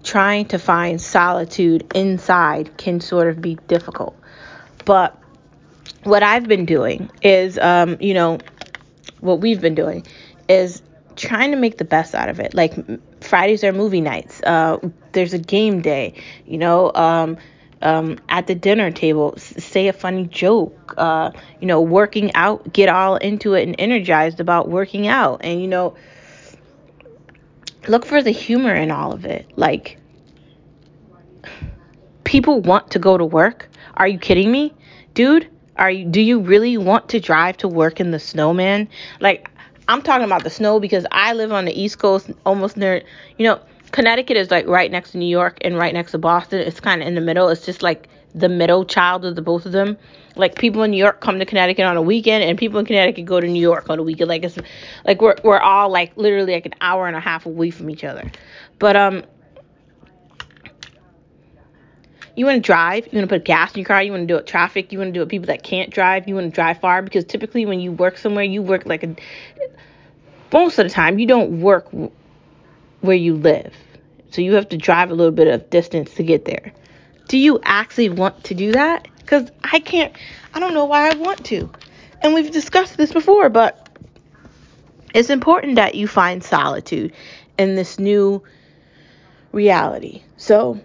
trying 0.03 0.47
to 0.47 0.59
find 0.59 1.01
solitude 1.01 1.93
inside 1.95 2.77
can 2.77 3.01
sort 3.01 3.29
of 3.29 3.41
be 3.41 3.57
difficult. 3.69 4.17
But 4.85 5.19
what 6.05 6.23
I've 6.23 6.47
been 6.47 6.65
doing 6.65 7.11
is, 7.23 7.59
um, 7.59 7.97
you 8.01 8.15
know, 8.15 8.39
what 9.21 9.41
we've 9.41 9.61
been 9.61 9.75
doing 9.75 10.07
is 10.49 10.83
trying 11.17 11.51
to 11.51 11.57
make 11.57 11.79
the 11.79 11.85
best 11.85 12.15
out 12.15 12.29
of 12.29 12.41
it. 12.41 12.55
Like 12.55 12.75
Fridays 13.23 13.65
are 13.65 13.73
movie 13.73 14.01
nights. 14.01 14.43
Uh, 14.43 14.79
there's 15.13 15.33
a 15.33 15.39
game 15.39 15.81
day. 15.81 16.15
You 16.47 16.59
know, 16.59 16.93
um, 16.95 17.39
um, 17.83 18.19
at 18.29 18.47
the 18.47 18.55
dinner 18.55 18.91
table, 18.91 19.35
say 19.39 19.89
a 19.89 19.93
funny 19.93 20.27
joke. 20.27 20.95
Uh, 20.97 21.31
you 21.61 21.67
know, 21.67 21.81
working 21.81 22.35
out, 22.35 22.73
get 22.73 22.89
all 22.89 23.17
into 23.17 23.55
it 23.55 23.67
and 23.67 23.77
energized 23.79 24.41
about 24.41 24.69
working 24.69 25.07
out, 25.07 25.41
and 25.45 25.61
you 25.61 25.69
know, 25.69 25.97
look 27.89 28.05
for 28.07 28.23
the 28.23 28.31
humor 28.31 28.75
in 28.75 28.91
all 28.91 29.13
of 29.13 29.25
it. 29.25 29.51
Like 29.57 29.99
people 32.25 32.61
want 32.61 32.91
to 32.93 32.99
go 32.99 33.17
to 33.17 33.25
work. 33.25 33.69
Are 33.95 34.09
you 34.09 34.19
kidding 34.19 34.51
me, 34.51 34.75
dude? 35.15 35.49
Are 35.77 35.91
you 35.91 36.05
do 36.05 36.21
you 36.21 36.41
really 36.41 36.77
want 36.77 37.09
to 37.11 37.21
drive 37.21 37.57
to 37.59 37.69
work 37.69 38.01
in 38.01 38.11
the 38.11 38.21
snow, 38.21 38.55
man? 38.55 38.89
Like 39.21 39.51
I'm 39.89 40.03
talking 40.03 40.25
about 40.25 40.45
the 40.45 40.51
snow 40.51 40.81
because 40.81 41.07
I 41.11 41.33
live 41.35 41.53
on 41.53 41.65
the 41.65 41.79
East 41.81 41.99
Coast, 41.99 42.31
almost 42.47 42.77
near, 42.77 43.03
you 43.39 43.45
know, 43.47 43.61
Connecticut 43.91 44.37
is 44.37 44.51
like 44.51 44.67
right 44.67 44.91
next 44.91 45.13
to 45.13 45.19
New 45.19 45.29
York 45.29 45.59
and 45.61 45.77
right 45.77 45.93
next 45.93 46.13
to 46.13 46.19
Boston. 46.19 46.61
It's 46.61 46.81
kind 46.81 47.03
of 47.03 47.09
in 47.09 47.15
the 47.15 47.21
middle. 47.21 47.49
It's 47.49 47.65
just 47.65 47.83
like 47.83 48.09
the 48.35 48.49
middle 48.49 48.85
child 48.85 49.25
of 49.25 49.37
the 49.37 49.43
both 49.43 49.67
of 49.67 49.73
them. 49.73 49.97
Like 50.37 50.57
people 50.57 50.83
in 50.83 50.91
New 50.91 50.97
York 50.97 51.21
come 51.21 51.39
to 51.39 51.45
Connecticut 51.45 51.85
on 51.85 51.97
a 51.97 52.03
weekend, 52.03 52.43
and 52.43 52.59
people 52.59 52.81
in 52.81 52.87
Connecticut 52.87 53.25
go 53.25 53.41
to 53.41 53.47
New 53.47 53.61
York 53.61 53.89
on 53.89 53.99
a 53.99 54.03
weekend. 54.03 54.29
Like 54.29 54.43
it's 54.43 54.59
like 55.05 55.23
we're 55.23 55.37
we're 55.45 55.61
all 55.61 55.91
like 55.91 56.17
literally 56.17 56.55
like 56.55 56.67
an 56.67 56.75
hour 56.81 57.07
and 57.07 57.17
a 57.17 57.21
half 57.21 57.47
away 57.47 57.71
from 57.71 57.89
each 57.89 58.03
other. 58.03 58.31
But 58.81 58.97
um, 58.97 59.23
you 62.37 62.47
want 62.47 62.57
to 62.57 62.61
drive, 62.61 63.07
you 63.07 63.19
want 63.19 63.29
to 63.29 63.35
put 63.35 63.45
gas 63.45 63.73
in 63.73 63.81
your 63.81 63.87
car, 63.87 64.03
you 64.03 64.11
want 64.11 64.23
to 64.23 64.27
do 64.27 64.37
it 64.37 64.47
traffic, 64.47 64.93
you 64.93 64.99
want 64.99 65.09
to 65.09 65.13
do 65.13 65.23
it 65.23 65.29
people 65.29 65.47
that 65.47 65.63
can't 65.63 65.91
drive, 65.91 66.29
you 66.29 66.35
want 66.35 66.47
to 66.47 66.55
drive 66.55 66.81
far 66.81 67.03
because 67.03 67.25
typically 67.25 67.67
when 67.67 67.81
you 67.81 67.93
work 67.93 68.19
somewhere, 68.19 68.45
you 68.45 68.63
work 68.63 68.87
like 68.87 69.03
a 69.03 69.15
most 70.53 70.79
of 70.79 70.85
the 70.85 70.91
time 70.91 71.19
you 71.19 71.27
don't 71.27 71.61
work 71.61 71.89
where 73.01 73.17
you 73.17 73.35
live. 73.35 73.75
So 74.31 74.41
you 74.41 74.55
have 74.55 74.69
to 74.71 74.77
drive 74.77 75.11
a 75.11 75.15
little 75.15 75.33
bit 75.33 75.49
of 75.49 75.69
distance 75.71 76.15
to 76.15 76.23
get 76.23 76.45
there. 76.45 76.73
Do 77.29 77.39
you 77.39 77.61
actually 77.65 78.09
want 78.09 78.45
to 78.45 78.55
do 78.55 78.73
that? 78.73 79.09
Cuz 79.27 79.51
I 79.63 79.81
can't 79.81 80.15
I 80.55 80.61
don't 80.61 80.75
know 80.75 80.85
why 80.85 81.11
I 81.11 81.15
want 81.17 81.45
to. 81.47 81.71
And 82.23 82.35
we've 82.35 82.51
discussed 82.51 82.97
this 82.97 83.13
before, 83.13 83.49
but 83.49 83.89
it's 85.15 85.31
important 85.31 85.77
that 85.77 85.95
you 85.95 86.09
find 86.09 86.43
solitude 86.43 87.13
in 87.59 87.77
this 87.77 87.99
new 87.99 88.43
reality. 89.53 90.23
So 90.37 90.81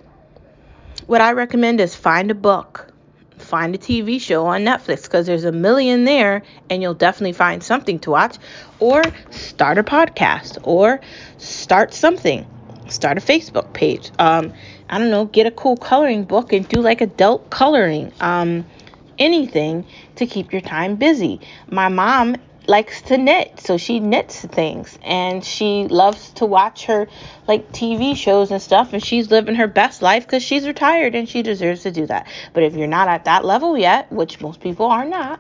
what 1.10 1.22
I 1.22 1.32
recommend 1.32 1.82
is 1.82 1.96
find 1.96 2.30
a 2.30 2.36
book, 2.36 2.94
find 3.39 3.74
a 3.74 3.80
TV 3.80 4.22
show 4.22 4.46
on 4.46 4.63
Netflix 4.63 5.06
because 5.06 5.25
there's 5.25 5.44
a 5.44 5.51
million 5.51 6.06
there 6.06 6.44
and 6.70 6.84
you'll 6.84 6.94
definitely 6.94 7.34
find 7.34 7.63
something 7.63 7.98
to 8.01 8.12
watch, 8.12 8.38
or 8.80 9.01
start 9.32 9.80
a 9.80 9.84
podcast, 9.84 10.60
or 10.62 11.01
start 11.39 11.96
something, 11.96 12.46
start 12.89 13.18
a 13.18 13.22
Facebook 13.22 13.74
page. 13.74 14.12
Um, 14.20 14.54
I 14.88 15.00
don't 15.00 15.10
know, 15.10 15.25
get 15.25 15.48
a 15.48 15.51
cool 15.51 15.78
coloring 15.78 16.25
book 16.25 16.54
and 16.54 16.70
do 16.70 16.80
like 16.80 17.01
adult 17.01 17.50
coloring. 17.50 18.13
Um, 18.20 18.68
anything 19.18 19.86
to 20.18 20.28
keep 20.28 20.54
your 20.54 20.62
time 20.62 20.96
busy. 20.96 21.42
My 21.72 21.89
mom 21.89 22.36
likes 22.70 23.02
to 23.02 23.18
knit, 23.18 23.60
so 23.60 23.78
she 23.78 24.00
knits 24.00 24.42
things 24.42 25.00
and 25.04 25.44
she 25.44 25.88
loves 25.88 26.30
to 26.34 26.46
watch 26.46 26.86
her 26.86 27.08
like 27.48 27.72
TV 27.72 28.16
shows 28.16 28.52
and 28.52 28.62
stuff 28.62 28.94
and 28.94 29.04
she's 29.04 29.32
living 29.32 29.56
her 29.56 29.68
best 29.68 30.04
life 30.04 30.28
cuz 30.28 30.44
she's 30.44 30.68
retired 30.68 31.16
and 31.16 31.28
she 31.28 31.42
deserves 31.42 31.82
to 31.82 31.92
do 31.92 32.06
that. 32.06 32.28
But 32.54 32.62
if 32.62 32.76
you're 32.76 32.88
not 32.88 33.08
at 33.08 33.26
that 33.26 33.44
level 33.44 33.76
yet, 33.76 34.12
which 34.12 34.40
most 34.40 34.60
people 34.60 34.86
are 34.86 35.04
not, 35.04 35.40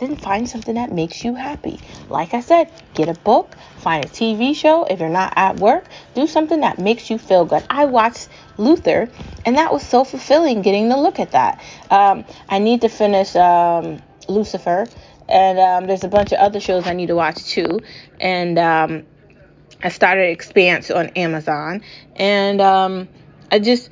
then 0.00 0.16
find 0.16 0.48
something 0.48 0.74
that 0.74 0.92
makes 0.92 1.24
you 1.24 1.34
happy. 1.34 1.80
Like 2.10 2.34
I 2.34 2.40
said, 2.40 2.70
get 2.92 3.08
a 3.08 3.14
book, 3.14 3.54
find 3.78 4.04
a 4.04 4.08
TV 4.08 4.54
show. 4.54 4.84
If 4.84 5.00
you're 5.00 5.08
not 5.08 5.32
at 5.36 5.56
work, 5.56 5.84
do 6.14 6.26
something 6.26 6.60
that 6.60 6.78
makes 6.78 7.08
you 7.10 7.16
feel 7.18 7.46
good. 7.46 7.62
I 7.70 7.86
watched 7.86 8.28
Luther, 8.58 9.08
and 9.46 9.56
that 9.56 9.72
was 9.72 9.82
so 9.82 10.04
fulfilling 10.04 10.60
getting 10.60 10.90
to 10.90 10.96
look 11.00 11.20
at 11.20 11.32
that. 11.32 11.62
Um, 11.90 12.24
I 12.48 12.58
need 12.58 12.82
to 12.82 12.88
finish 12.88 13.34
um, 13.36 14.02
Lucifer, 14.28 14.86
and 15.30 15.58
um, 15.58 15.86
there's 15.86 16.04
a 16.04 16.08
bunch 16.08 16.32
of 16.32 16.38
other 16.38 16.60
shows 16.60 16.86
I 16.86 16.92
need 16.92 17.06
to 17.06 17.14
watch 17.14 17.44
too. 17.44 17.80
And 18.20 18.58
um, 18.58 19.06
I 19.82 19.88
started 19.88 20.30
Expanse 20.30 20.90
on 20.90 21.08
Amazon, 21.10 21.82
and 22.16 22.60
um, 22.60 23.08
I 23.50 23.58
just 23.58 23.90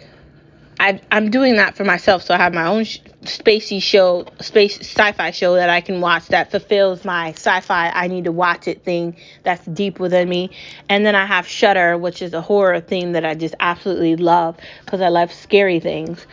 I, 0.80 1.00
I'm 1.11 1.30
doing 1.30 1.57
that 1.57 1.76
for 1.76 1.85
myself, 1.85 2.23
so 2.23 2.35
I 2.35 2.37
have 2.37 2.54
my 2.54 2.66
own 2.66 2.85
sh- 2.85 3.00
spacey 3.23 3.83
show, 3.83 4.26
space 4.40 4.78
sci-fi 4.78 5.33
show 5.33 5.54
that 5.54 5.68
I 5.68 5.80
can 5.80 6.00
watch 6.00 6.28
that 6.28 6.52
fulfills 6.52 7.04
my 7.04 7.30
sci-fi 7.30 7.90
I 7.90 8.07
need 8.07 8.25
to 8.25 8.33
watch 8.33 8.68
it 8.68 8.85
thing 8.85 9.16
that's 9.42 9.64
deep 9.66 9.99
within 9.99 10.28
me. 10.28 10.50
And 10.88 11.04
then 11.04 11.16
I 11.16 11.26
have 11.26 11.49
Shudder, 11.49 11.99
which 11.99 12.23
is 12.23 12.33
a 12.33 12.40
horror 12.40 12.80
thing 12.80 13.12
that 13.12 13.25
I 13.25 13.35
just 13.35 13.57
absolutely 13.59 14.14
love 14.16 14.57
because 14.85 15.00
I 15.00 15.09
love 15.09 15.33
scary 15.33 15.80
things. 15.80 16.25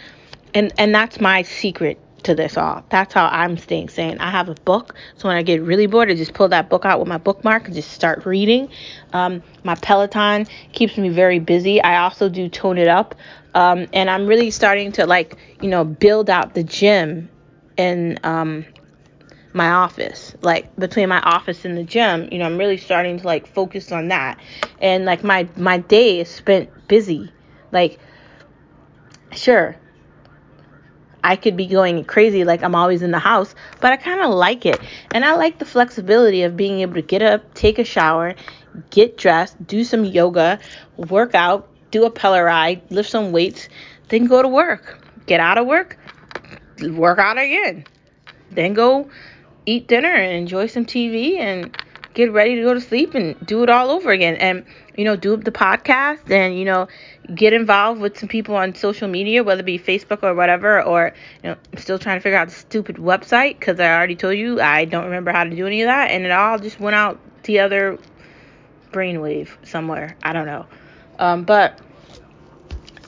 And 0.53 0.71
and 0.77 0.93
that's 0.93 1.19
my 1.19 1.41
secret 1.41 1.99
to 2.25 2.35
this 2.35 2.57
all. 2.57 2.83
That's 2.89 3.13
how 3.13 3.27
I'm 3.27 3.57
staying 3.57 3.89
sane. 3.89 4.17
I 4.19 4.29
have 4.29 4.49
a 4.49 4.53
book, 4.53 4.95
so 5.17 5.27
when 5.27 5.37
I 5.37 5.41
get 5.41 5.61
really 5.61 5.87
bored, 5.87 6.11
I 6.11 6.15
just 6.15 6.33
pull 6.33 6.49
that 6.49 6.69
book 6.69 6.85
out 6.85 6.99
with 6.99 7.07
my 7.07 7.17
bookmark 7.17 7.65
and 7.65 7.73
just 7.73 7.91
start 7.91 8.25
reading. 8.25 8.69
Um, 9.13 9.41
my 9.63 9.75
Peloton 9.75 10.47
keeps 10.73 10.97
me 10.97 11.09
very 11.09 11.39
busy. 11.39 11.81
I 11.81 12.03
also 12.03 12.29
do 12.29 12.49
tone 12.49 12.77
it 12.77 12.87
up, 12.87 13.15
um, 13.53 13.87
and 13.93 14.09
I'm 14.09 14.27
really 14.27 14.51
starting 14.51 14.91
to 14.93 15.05
like, 15.05 15.37
you 15.61 15.69
know, 15.69 15.83
build 15.83 16.29
out 16.29 16.53
the 16.53 16.63
gym 16.63 17.29
in 17.77 18.19
um, 18.23 18.65
my 19.53 19.69
office. 19.69 20.35
Like 20.41 20.75
between 20.75 21.09
my 21.09 21.21
office 21.21 21.65
and 21.65 21.77
the 21.77 21.83
gym, 21.83 22.27
you 22.31 22.39
know, 22.39 22.45
I'm 22.45 22.57
really 22.57 22.77
starting 22.77 23.19
to 23.19 23.25
like 23.25 23.47
focus 23.47 23.91
on 23.91 24.09
that. 24.09 24.39
And 24.81 25.05
like 25.05 25.23
my 25.23 25.47
my 25.55 25.77
day 25.77 26.19
is 26.19 26.29
spent 26.29 26.69
busy. 26.87 27.31
Like, 27.71 27.99
sure, 29.31 29.75
I 31.25 31.35
could 31.35 31.57
be 31.57 31.65
going 31.65 32.05
crazy 32.05 32.43
like 32.43 32.61
I'm 32.61 32.75
always 32.75 33.01
in 33.01 33.09
the 33.09 33.17
house, 33.17 33.55
but 33.81 33.91
I 33.91 33.97
kind 33.97 34.21
of 34.21 34.29
like 34.29 34.63
it. 34.63 34.79
And 35.11 35.25
I 35.25 35.33
like 35.33 35.57
the 35.57 35.65
flexibility 35.65 36.43
of 36.43 36.55
being 36.55 36.81
able 36.81 36.93
to 36.93 37.01
get 37.01 37.23
up, 37.23 37.51
take 37.55 37.79
a 37.79 37.83
shower, 37.83 38.35
get 38.91 39.17
dressed, 39.17 39.65
do 39.65 39.83
some 39.83 40.05
yoga, 40.05 40.59
work 40.97 41.33
out, 41.33 41.67
do 41.89 42.05
a 42.05 42.43
ride, 42.43 42.83
lift 42.91 43.09
some 43.09 43.31
weights, 43.31 43.69
then 44.09 44.27
go 44.27 44.43
to 44.43 44.47
work. 44.47 44.99
Get 45.25 45.39
out 45.39 45.57
of 45.57 45.65
work, 45.65 45.97
work 46.91 47.17
out 47.17 47.39
again. 47.39 47.85
Then 48.51 48.75
go 48.75 49.09
eat 49.65 49.87
dinner 49.87 50.13
and 50.13 50.31
enjoy 50.37 50.67
some 50.67 50.85
TV 50.85 51.39
and 51.39 51.75
get 52.15 52.31
ready 52.31 52.55
to 52.55 52.61
go 52.61 52.73
to 52.73 52.81
sleep 52.81 53.13
and 53.13 53.35
do 53.45 53.61
it 53.61 53.69
all 53.69 53.91
over 53.91 54.09
again. 54.09 54.35
And, 54.35 54.65
you 54.95 55.05
know, 55.05 55.15
do 55.15 55.37
the 55.37 55.51
podcast 55.51 56.31
and, 56.31 56.57
you 56.57 56.65
know, 56.65 56.87
get 57.35 57.53
involved 57.53 58.01
with 58.01 58.17
some 58.17 58.29
people 58.29 58.55
on 58.55 58.73
social 58.73 59.07
media, 59.07 59.43
whether 59.43 59.59
it 59.59 59.65
be 59.65 59.77
Facebook 59.77 60.23
or 60.23 60.33
whatever, 60.33 60.81
or, 60.81 61.13
you 61.43 61.49
know, 61.49 61.57
I'm 61.73 61.79
still 61.79 61.99
trying 61.99 62.17
to 62.17 62.21
figure 62.21 62.39
out 62.39 62.47
the 62.47 62.55
stupid 62.55 62.95
website 62.95 63.59
because 63.59 63.79
I 63.79 63.93
already 63.95 64.15
told 64.15 64.37
you 64.37 64.59
I 64.59 64.85
don't 64.85 65.05
remember 65.05 65.31
how 65.31 65.43
to 65.43 65.49
do 65.49 65.67
any 65.67 65.83
of 65.83 65.87
that. 65.87 66.09
And 66.09 66.25
it 66.25 66.31
all 66.31 66.57
just 66.57 66.79
went 66.79 66.95
out 66.95 67.19
the 67.43 67.59
other 67.59 67.99
brainwave 68.91 69.49
somewhere. 69.63 70.15
I 70.23 70.33
don't 70.33 70.47
know. 70.47 70.65
Um, 71.19 71.43
but 71.43 71.79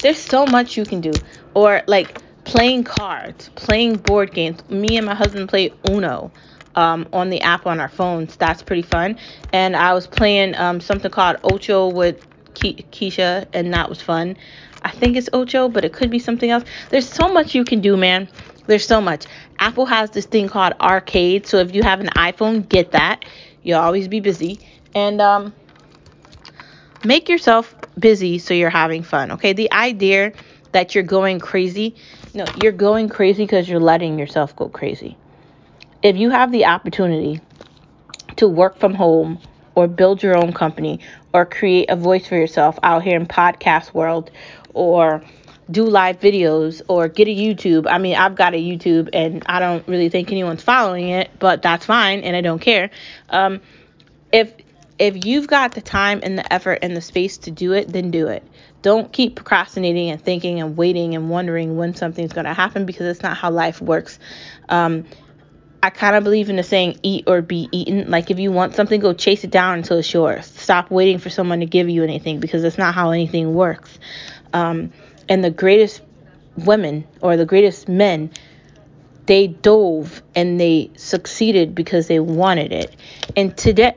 there's 0.02 0.20
so 0.20 0.46
much 0.46 0.78
you 0.78 0.86
can 0.86 1.02
do. 1.02 1.14
Or 1.54 1.82
like 1.88 2.22
playing 2.44 2.84
cards, 2.84 3.50
playing 3.56 3.96
board 3.96 4.34
games. 4.34 4.70
Me 4.70 4.98
and 4.98 5.06
my 5.06 5.16
husband 5.16 5.48
play 5.48 5.74
Uno 5.90 6.32
um, 6.78 7.08
on 7.12 7.30
the 7.30 7.42
app 7.42 7.66
on 7.66 7.82
our 7.82 7.90
phones. 7.90 8.38
That's 8.38 8.62
pretty 8.62 8.84
fun. 8.84 9.18
And 9.52 9.76
I 9.76 9.94
was 9.94 10.08
playing 10.08 10.56
um, 10.56 10.80
something 10.80 11.12
called 11.12 11.38
Ocho 11.44 11.90
with 11.90 12.24
Keisha, 12.54 13.48
and 13.52 13.74
that 13.74 13.90
was 13.90 14.02
fun. 14.02 14.38
I 14.84 14.92
think 14.92 15.18
it's 15.18 15.28
Ocho, 15.34 15.68
but 15.68 15.84
it 15.84 15.92
could 15.92 16.12
be 16.12 16.20
something 16.20 16.50
else. 16.50 16.64
There's 16.90 17.10
so 17.10 17.34
much 17.34 17.56
you 17.56 17.66
can 17.66 17.82
do, 17.82 17.98
man. 17.98 18.30
There's 18.68 18.86
so 18.86 19.02
much. 19.02 19.26
Apple 19.60 19.88
has 19.88 20.12
this 20.12 20.26
thing 20.26 20.48
called 20.48 20.74
Arcade, 20.80 21.48
so 21.48 21.58
if 21.58 21.74
you 21.74 21.82
have 21.82 22.00
an 22.00 22.10
iPhone, 22.16 22.68
get 22.70 22.92
that. 22.92 23.26
You'll 23.64 23.80
always 23.80 24.08
be 24.08 24.20
busy. 24.20 24.60
And 24.94 25.20
um, 25.20 25.54
make 27.04 27.28
yourself 27.28 27.74
busy 27.98 28.38
so 28.38 28.54
you're 28.54 28.70
having 28.70 29.02
fun. 29.02 29.32
Okay, 29.32 29.54
the 29.54 29.72
idea 29.74 30.34
that 30.74 30.94
you're 30.94 31.04
going 31.04 31.40
crazy, 31.40 31.96
no, 32.36 32.46
you're 32.62 32.72
going 32.72 33.10
crazy 33.10 33.44
because 33.44 33.68
you're 33.68 33.80
letting 33.80 34.20
yourself 34.20 34.56
go 34.56 34.70
crazy 34.70 35.18
if 36.02 36.16
you 36.16 36.30
have 36.30 36.52
the 36.52 36.66
opportunity 36.66 37.42
to 38.38 38.48
work 38.48 38.80
from 38.80 38.94
home 38.94 39.40
or 39.76 39.88
build 39.88 40.24
your 40.24 40.38
own 40.38 40.54
company 40.54 41.00
or 41.34 41.46
create 41.46 41.90
a 41.90 41.96
voice 41.96 42.28
for 42.28 42.36
yourself 42.36 42.80
out 42.84 43.04
here 43.04 43.16
in 43.16 43.26
podcast 43.26 43.94
world 43.94 44.32
or 44.74 45.24
do 45.70 45.84
live 45.84 46.20
videos 46.20 46.82
or 46.88 47.08
get 47.08 47.28
a 47.28 47.36
YouTube. 47.36 47.88
I 47.90 47.98
mean, 47.98 48.16
I've 48.16 48.36
got 48.36 48.54
a 48.54 48.58
YouTube 48.58 49.10
and 49.14 49.44
I 49.48 49.60
don't 49.60 49.88
really 49.88 50.10
think 50.10 50.32
anyone's 50.32 50.64
following 50.64 51.10
it, 51.10 51.30
but 51.40 51.62
that's 51.62 51.86
fine 51.86 52.22
and 52.22 52.36
I 52.36 52.42
don't 52.42 52.60
care. 52.60 52.90
Um, 53.30 53.62
if 54.32 54.54
if 55.00 55.26
you've 55.26 55.48
got 55.48 55.74
the 55.74 55.82
time 55.82 56.22
and 56.24 56.40
the 56.40 56.54
effort 56.54 56.80
and 56.82 56.96
the 56.96 57.02
space 57.02 57.38
to 57.40 57.52
do 57.52 57.74
it, 57.74 57.88
then 57.88 58.10
do 58.10 58.28
it. 58.28 58.44
Don't 58.82 59.12
keep 59.12 59.36
procrastinating 59.36 60.10
and 60.10 60.20
thinking 60.20 60.60
and 60.60 60.76
waiting 60.76 61.14
and 61.14 61.30
wondering 61.30 61.78
when 61.78 61.94
something's 61.94 62.34
going 62.34 62.46
to 62.46 62.54
happen 62.54 62.88
because 62.88 63.06
it's 63.06 63.22
not 63.22 63.38
how 63.38 63.52
life 63.52 63.80
works. 63.80 64.18
Um, 64.70 65.06
I 65.82 65.90
kind 65.92 66.16
of 66.16 66.24
believe 66.24 66.50
in 66.50 66.56
the 66.56 66.64
saying 66.64 67.00
eat 67.04 67.26
or 67.28 67.42
be 67.42 67.70
eaten. 67.72 68.10
Like 68.10 68.32
if 68.32 68.40
you 68.40 68.52
want 68.52 68.76
something, 68.76 69.00
go 69.00 69.14
chase 69.14 69.44
it 69.44 69.52
down 69.52 69.78
until 69.78 70.00
it's 70.00 70.12
yours. 70.12 70.46
Stop 70.46 70.90
waiting 70.90 71.20
for 71.20 71.30
someone 71.30 71.60
to 71.60 71.66
give 71.66 71.88
you 71.88 72.04
anything 72.04 72.40
because 72.40 72.64
that's 72.64 72.78
not 72.78 72.96
how 72.96 73.12
anything 73.12 73.54
works. 73.54 74.00
Um, 74.54 74.92
and 75.30 75.44
the 75.44 75.52
greatest 75.52 76.02
women 76.58 77.06
or 77.22 77.38
the 77.38 77.46
greatest 77.46 77.88
men, 77.88 78.32
they 79.28 79.48
dove 79.48 80.24
and 80.36 80.60
they 80.60 80.90
succeeded 80.96 81.76
because 81.76 82.08
they 82.08 82.20
wanted 82.20 82.72
it. 82.72 82.96
And 83.36 83.56
today, 83.56 83.96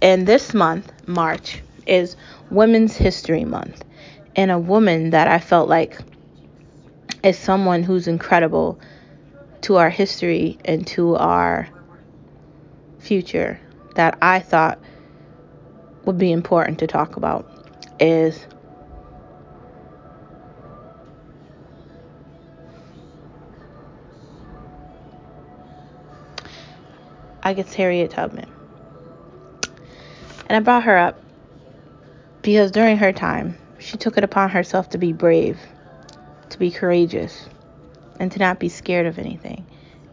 and 0.00 0.26
this 0.26 0.54
month, 0.54 0.90
March, 1.06 1.60
is 1.86 2.16
Women's 2.50 2.96
History 2.96 3.44
Month. 3.44 3.84
And 4.34 4.50
a 4.50 4.58
woman 4.58 5.10
that 5.10 5.28
I 5.28 5.40
felt 5.40 5.68
like 5.68 5.98
is 7.22 7.38
someone 7.38 7.82
who's 7.82 8.06
incredible 8.06 8.80
to 9.68 9.76
our 9.76 9.90
history 9.90 10.56
and 10.64 10.86
to 10.86 11.14
our 11.16 11.68
future 12.98 13.60
that 13.96 14.16
I 14.22 14.40
thought 14.40 14.78
would 16.06 16.16
be 16.16 16.32
important 16.32 16.78
to 16.78 16.86
talk 16.86 17.16
about 17.16 17.46
is 18.00 18.46
I 27.42 27.52
guess 27.52 27.74
Harriet 27.74 28.12
Tubman. 28.12 28.50
And 30.46 30.56
I 30.56 30.60
brought 30.60 30.84
her 30.84 30.96
up 30.96 31.20
because 32.40 32.70
during 32.70 32.96
her 32.96 33.12
time, 33.12 33.58
she 33.78 33.98
took 33.98 34.16
it 34.16 34.24
upon 34.24 34.48
herself 34.48 34.88
to 34.90 34.98
be 34.98 35.12
brave, 35.12 35.58
to 36.48 36.58
be 36.58 36.70
courageous, 36.70 37.50
and 38.18 38.32
to 38.32 38.38
not 38.38 38.58
be 38.58 38.68
scared 38.68 39.06
of 39.06 39.18
anything. 39.18 39.66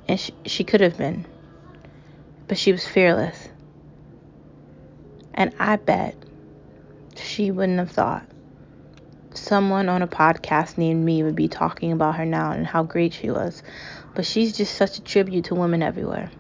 And 0.08 0.20
she, 0.20 0.34
she 0.46 0.64
could 0.64 0.82
have 0.82 0.98
been, 0.98 1.26
but 2.48 2.58
she 2.58 2.72
was 2.72 2.88
fearless. 2.88 3.50
And 5.34 5.54
I 5.60 5.76
bet 5.76 6.16
she 7.16 7.52
wouldn't 7.52 7.80
have 7.80 7.92
thought 7.92 8.26
someone 9.38 9.90
on 9.90 10.02
a 10.02 10.08
podcast 10.08 10.78
named 10.78 11.04
me 11.04 11.24
would 11.24 11.36
be 11.36 11.48
talking 11.48 11.92
about 11.92 12.16
her 12.16 12.26
now 12.26 12.52
and 12.52 12.66
how 12.66 12.84
great 12.84 13.14
she 13.14 13.30
was. 13.30 13.64
But 14.14 14.26
she's 14.26 14.56
just 14.56 14.76
such 14.76 14.98
a 14.98 15.02
tribute 15.02 15.46
to 15.46 15.56
women 15.56 15.84
everywhere. 15.84 16.32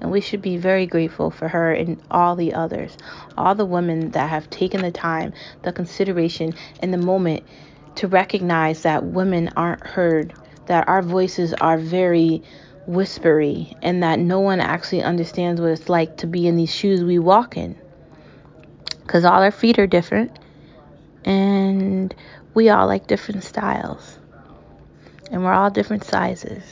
And 0.00 0.10
we 0.10 0.20
should 0.20 0.42
be 0.42 0.56
very 0.56 0.86
grateful 0.86 1.30
for 1.30 1.48
her 1.48 1.72
and 1.72 2.00
all 2.10 2.36
the 2.36 2.54
others, 2.54 2.96
all 3.36 3.54
the 3.54 3.64
women 3.64 4.10
that 4.12 4.28
have 4.30 4.50
taken 4.50 4.82
the 4.82 4.90
time, 4.90 5.32
the 5.62 5.72
consideration, 5.72 6.54
and 6.80 6.92
the 6.92 6.98
moment 6.98 7.44
to 7.96 8.08
recognize 8.08 8.82
that 8.82 9.04
women 9.04 9.50
aren't 9.56 9.86
heard 9.86 10.34
that 10.66 10.88
our 10.88 11.02
voices 11.02 11.52
are 11.54 11.78
very 11.78 12.42
whispery 12.86 13.74
and 13.82 14.02
that 14.02 14.18
no 14.18 14.40
one 14.40 14.60
actually 14.60 15.02
understands 15.02 15.60
what 15.60 15.70
it's 15.70 15.88
like 15.88 16.18
to 16.18 16.26
be 16.26 16.46
in 16.46 16.56
these 16.56 16.74
shoes 16.74 17.02
we 17.02 17.18
walk 17.18 17.56
in. 17.56 17.76
Because 19.02 19.24
all 19.24 19.42
our 19.42 19.50
feet 19.50 19.78
are 19.78 19.86
different 19.86 20.38
and 21.24 22.14
we 22.54 22.68
all 22.68 22.86
like 22.86 23.06
different 23.06 23.44
styles 23.44 24.18
and 25.30 25.42
we're 25.44 25.52
all 25.52 25.70
different 25.70 26.04
sizes. 26.04 26.62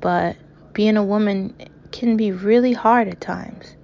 But 0.00 0.36
being 0.72 0.96
a 0.96 1.04
woman 1.04 1.54
can 1.90 2.16
be 2.16 2.32
really 2.32 2.72
hard 2.72 3.08
at 3.08 3.20
times. 3.20 3.76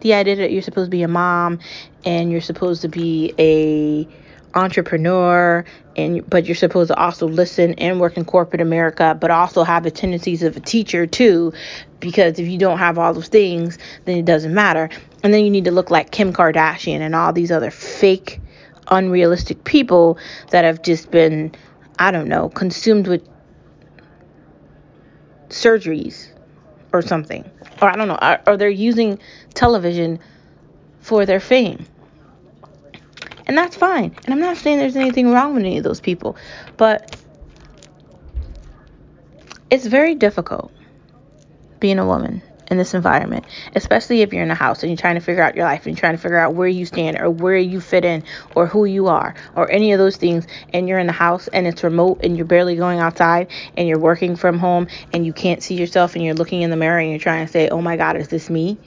The 0.00 0.14
idea 0.14 0.36
that 0.36 0.50
you're 0.50 0.62
supposed 0.62 0.88
to 0.88 0.96
be 0.96 1.02
a 1.02 1.08
mom 1.08 1.60
and 2.04 2.30
you're 2.32 2.40
supposed 2.40 2.82
to 2.82 2.88
be 2.88 3.32
a 3.38 4.08
entrepreneur 4.54 5.64
and 5.96 6.28
but 6.28 6.46
you're 6.46 6.54
supposed 6.54 6.88
to 6.88 6.96
also 6.96 7.26
listen 7.26 7.74
and 7.74 8.00
work 8.00 8.16
in 8.16 8.24
corporate 8.24 8.60
America 8.60 9.16
but 9.18 9.30
also 9.30 9.62
have 9.62 9.82
the 9.82 9.90
tendencies 9.90 10.42
of 10.42 10.56
a 10.56 10.60
teacher 10.60 11.06
too 11.06 11.52
because 12.00 12.38
if 12.38 12.46
you 12.46 12.58
don't 12.58 12.78
have 12.78 12.98
all 12.98 13.14
those 13.14 13.28
things 13.28 13.78
then 14.04 14.18
it 14.18 14.24
doesn't 14.24 14.52
matter. 14.52 14.90
And 15.22 15.32
then 15.32 15.44
you 15.44 15.50
need 15.50 15.66
to 15.66 15.70
look 15.70 15.90
like 15.90 16.10
Kim 16.10 16.32
Kardashian 16.32 17.00
and 17.00 17.14
all 17.14 17.32
these 17.32 17.52
other 17.52 17.70
fake 17.70 18.40
unrealistic 18.88 19.64
people 19.64 20.18
that 20.50 20.64
have 20.64 20.82
just 20.82 21.10
been 21.10 21.54
I 21.98 22.10
don't 22.10 22.28
know 22.28 22.48
consumed 22.48 23.06
with 23.06 23.26
surgeries 25.48 26.28
or 26.92 27.00
something. 27.00 27.50
Or 27.80 27.88
I 27.88 27.96
don't 27.96 28.08
know 28.08 28.38
or 28.46 28.56
they're 28.56 28.68
using 28.68 29.18
television 29.54 30.18
for 31.00 31.24
their 31.26 31.40
fame 31.40 31.86
and 33.52 33.58
that's 33.58 33.76
fine. 33.76 34.16
And 34.24 34.32
I'm 34.32 34.40
not 34.40 34.56
saying 34.56 34.78
there's 34.78 34.96
anything 34.96 35.30
wrong 35.30 35.52
with 35.52 35.62
any 35.62 35.76
of 35.76 35.84
those 35.84 36.00
people. 36.00 36.38
But 36.78 37.14
it's 39.70 39.84
very 39.84 40.14
difficult 40.14 40.72
being 41.78 41.98
a 41.98 42.06
woman 42.06 42.40
in 42.68 42.78
this 42.78 42.94
environment, 42.94 43.44
especially 43.74 44.22
if 44.22 44.32
you're 44.32 44.42
in 44.42 44.50
a 44.50 44.54
house 44.54 44.82
and 44.82 44.88
you're 44.88 44.96
trying 44.96 45.16
to 45.16 45.20
figure 45.20 45.42
out 45.42 45.54
your 45.54 45.66
life 45.66 45.84
and 45.84 45.94
you're 45.94 46.00
trying 46.00 46.16
to 46.16 46.22
figure 46.22 46.38
out 46.38 46.54
where 46.54 46.66
you 46.66 46.86
stand 46.86 47.20
or 47.20 47.28
where 47.28 47.58
you 47.58 47.78
fit 47.78 48.06
in 48.06 48.24
or 48.54 48.66
who 48.66 48.86
you 48.86 49.08
are 49.08 49.34
or 49.54 49.70
any 49.70 49.92
of 49.92 49.98
those 49.98 50.16
things. 50.16 50.46
And 50.72 50.88
you're 50.88 50.98
in 50.98 51.06
the 51.06 51.12
house 51.12 51.46
and 51.48 51.66
it's 51.66 51.84
remote 51.84 52.20
and 52.24 52.38
you're 52.38 52.46
barely 52.46 52.76
going 52.76 53.00
outside 53.00 53.48
and 53.76 53.86
you're 53.86 54.00
working 54.00 54.34
from 54.34 54.58
home 54.58 54.86
and 55.12 55.26
you 55.26 55.34
can't 55.34 55.62
see 55.62 55.74
yourself 55.74 56.14
and 56.14 56.24
you're 56.24 56.32
looking 56.32 56.62
in 56.62 56.70
the 56.70 56.76
mirror 56.78 56.98
and 56.98 57.10
you're 57.10 57.18
trying 57.18 57.44
to 57.44 57.52
say, 57.52 57.68
oh 57.68 57.82
my 57.82 57.98
God, 57.98 58.16
is 58.16 58.28
this 58.28 58.48
me? 58.48 58.78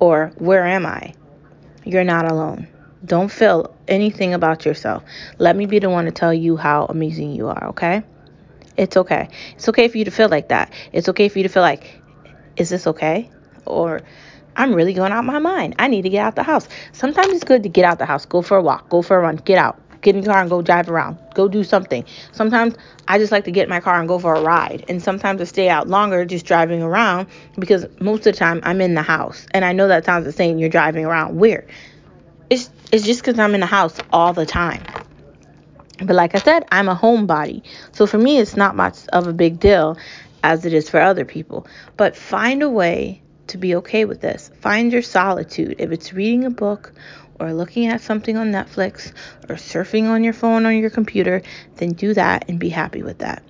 Or 0.00 0.32
where 0.38 0.66
am 0.66 0.86
I? 0.86 1.14
You're 1.84 2.02
not 2.02 2.28
alone. 2.28 2.66
Don't 3.04 3.30
feel 3.30 3.74
anything 3.88 4.32
about 4.32 4.64
yourself. 4.64 5.02
Let 5.38 5.56
me 5.56 5.66
be 5.66 5.80
the 5.80 5.90
one 5.90 6.04
to 6.04 6.12
tell 6.12 6.32
you 6.32 6.56
how 6.56 6.86
amazing 6.86 7.32
you 7.32 7.48
are, 7.48 7.68
okay? 7.68 8.02
It's 8.76 8.96
okay. 8.96 9.28
It's 9.56 9.68
okay 9.68 9.88
for 9.88 9.98
you 9.98 10.04
to 10.04 10.10
feel 10.10 10.28
like 10.28 10.48
that. 10.48 10.72
It's 10.92 11.08
okay 11.08 11.28
for 11.28 11.38
you 11.38 11.42
to 11.42 11.48
feel 11.48 11.62
like, 11.62 12.00
is 12.56 12.70
this 12.70 12.86
okay? 12.86 13.28
Or 13.66 14.02
I'm 14.54 14.74
really 14.74 14.94
going 14.94 15.12
out 15.12 15.24
my 15.24 15.40
mind. 15.40 15.74
I 15.78 15.88
need 15.88 16.02
to 16.02 16.10
get 16.10 16.24
out 16.24 16.36
the 16.36 16.42
house. 16.42 16.68
Sometimes 16.92 17.32
it's 17.32 17.44
good 17.44 17.64
to 17.64 17.68
get 17.68 17.84
out 17.84 17.98
the 17.98 18.06
house, 18.06 18.24
go 18.24 18.40
for 18.40 18.56
a 18.56 18.62
walk, 18.62 18.88
go 18.88 19.02
for 19.02 19.18
a 19.18 19.20
run, 19.20 19.36
get 19.36 19.58
out, 19.58 19.80
get 20.02 20.14
in 20.14 20.22
the 20.22 20.28
car 20.28 20.40
and 20.40 20.50
go 20.50 20.62
drive 20.62 20.88
around, 20.88 21.18
go 21.34 21.48
do 21.48 21.64
something. 21.64 22.04
Sometimes 22.32 22.74
I 23.08 23.18
just 23.18 23.32
like 23.32 23.44
to 23.44 23.50
get 23.50 23.64
in 23.64 23.70
my 23.70 23.80
car 23.80 23.98
and 23.98 24.06
go 24.06 24.18
for 24.18 24.34
a 24.34 24.42
ride. 24.42 24.84
And 24.88 25.02
sometimes 25.02 25.40
I 25.40 25.44
stay 25.44 25.68
out 25.68 25.88
longer 25.88 26.24
just 26.24 26.46
driving 26.46 26.82
around 26.82 27.26
because 27.58 27.86
most 28.00 28.18
of 28.26 28.34
the 28.34 28.38
time 28.38 28.60
I'm 28.62 28.80
in 28.80 28.94
the 28.94 29.02
house. 29.02 29.46
And 29.52 29.64
I 29.64 29.72
know 29.72 29.88
that 29.88 30.04
sounds 30.04 30.24
the 30.24 30.32
same, 30.32 30.58
you're 30.58 30.68
driving 30.68 31.04
around 31.04 31.36
weird. 31.36 31.68
It's 32.52 32.68
it's 32.92 33.06
just 33.06 33.22
because 33.22 33.38
I'm 33.38 33.54
in 33.54 33.60
the 33.60 33.66
house 33.66 33.96
all 34.12 34.34
the 34.34 34.44
time. 34.44 34.82
But 35.96 36.14
like 36.14 36.34
I 36.34 36.38
said, 36.38 36.66
I'm 36.70 36.86
a 36.90 36.94
homebody. 36.94 37.62
So 37.92 38.06
for 38.06 38.18
me, 38.18 38.38
it's 38.38 38.58
not 38.58 38.76
much 38.76 39.08
of 39.08 39.26
a 39.26 39.32
big 39.32 39.58
deal 39.58 39.96
as 40.44 40.66
it 40.66 40.74
is 40.74 40.90
for 40.90 41.00
other 41.00 41.24
people. 41.24 41.66
But 41.96 42.14
find 42.14 42.62
a 42.62 42.68
way 42.68 43.22
to 43.46 43.56
be 43.56 43.76
okay 43.76 44.04
with 44.04 44.20
this. 44.20 44.50
Find 44.60 44.92
your 44.92 45.00
solitude. 45.00 45.76
If 45.78 45.92
it's 45.92 46.12
reading 46.12 46.44
a 46.44 46.50
book 46.50 46.92
or 47.40 47.54
looking 47.54 47.86
at 47.86 48.02
something 48.02 48.36
on 48.36 48.52
Netflix 48.52 49.14
or 49.48 49.54
surfing 49.54 50.10
on 50.10 50.22
your 50.22 50.34
phone 50.34 50.66
or 50.66 50.72
your 50.72 50.90
computer, 50.90 51.40
then 51.76 51.94
do 51.94 52.12
that 52.12 52.50
and 52.50 52.58
be 52.58 52.68
happy 52.68 53.02
with 53.02 53.20
that. 53.20 53.42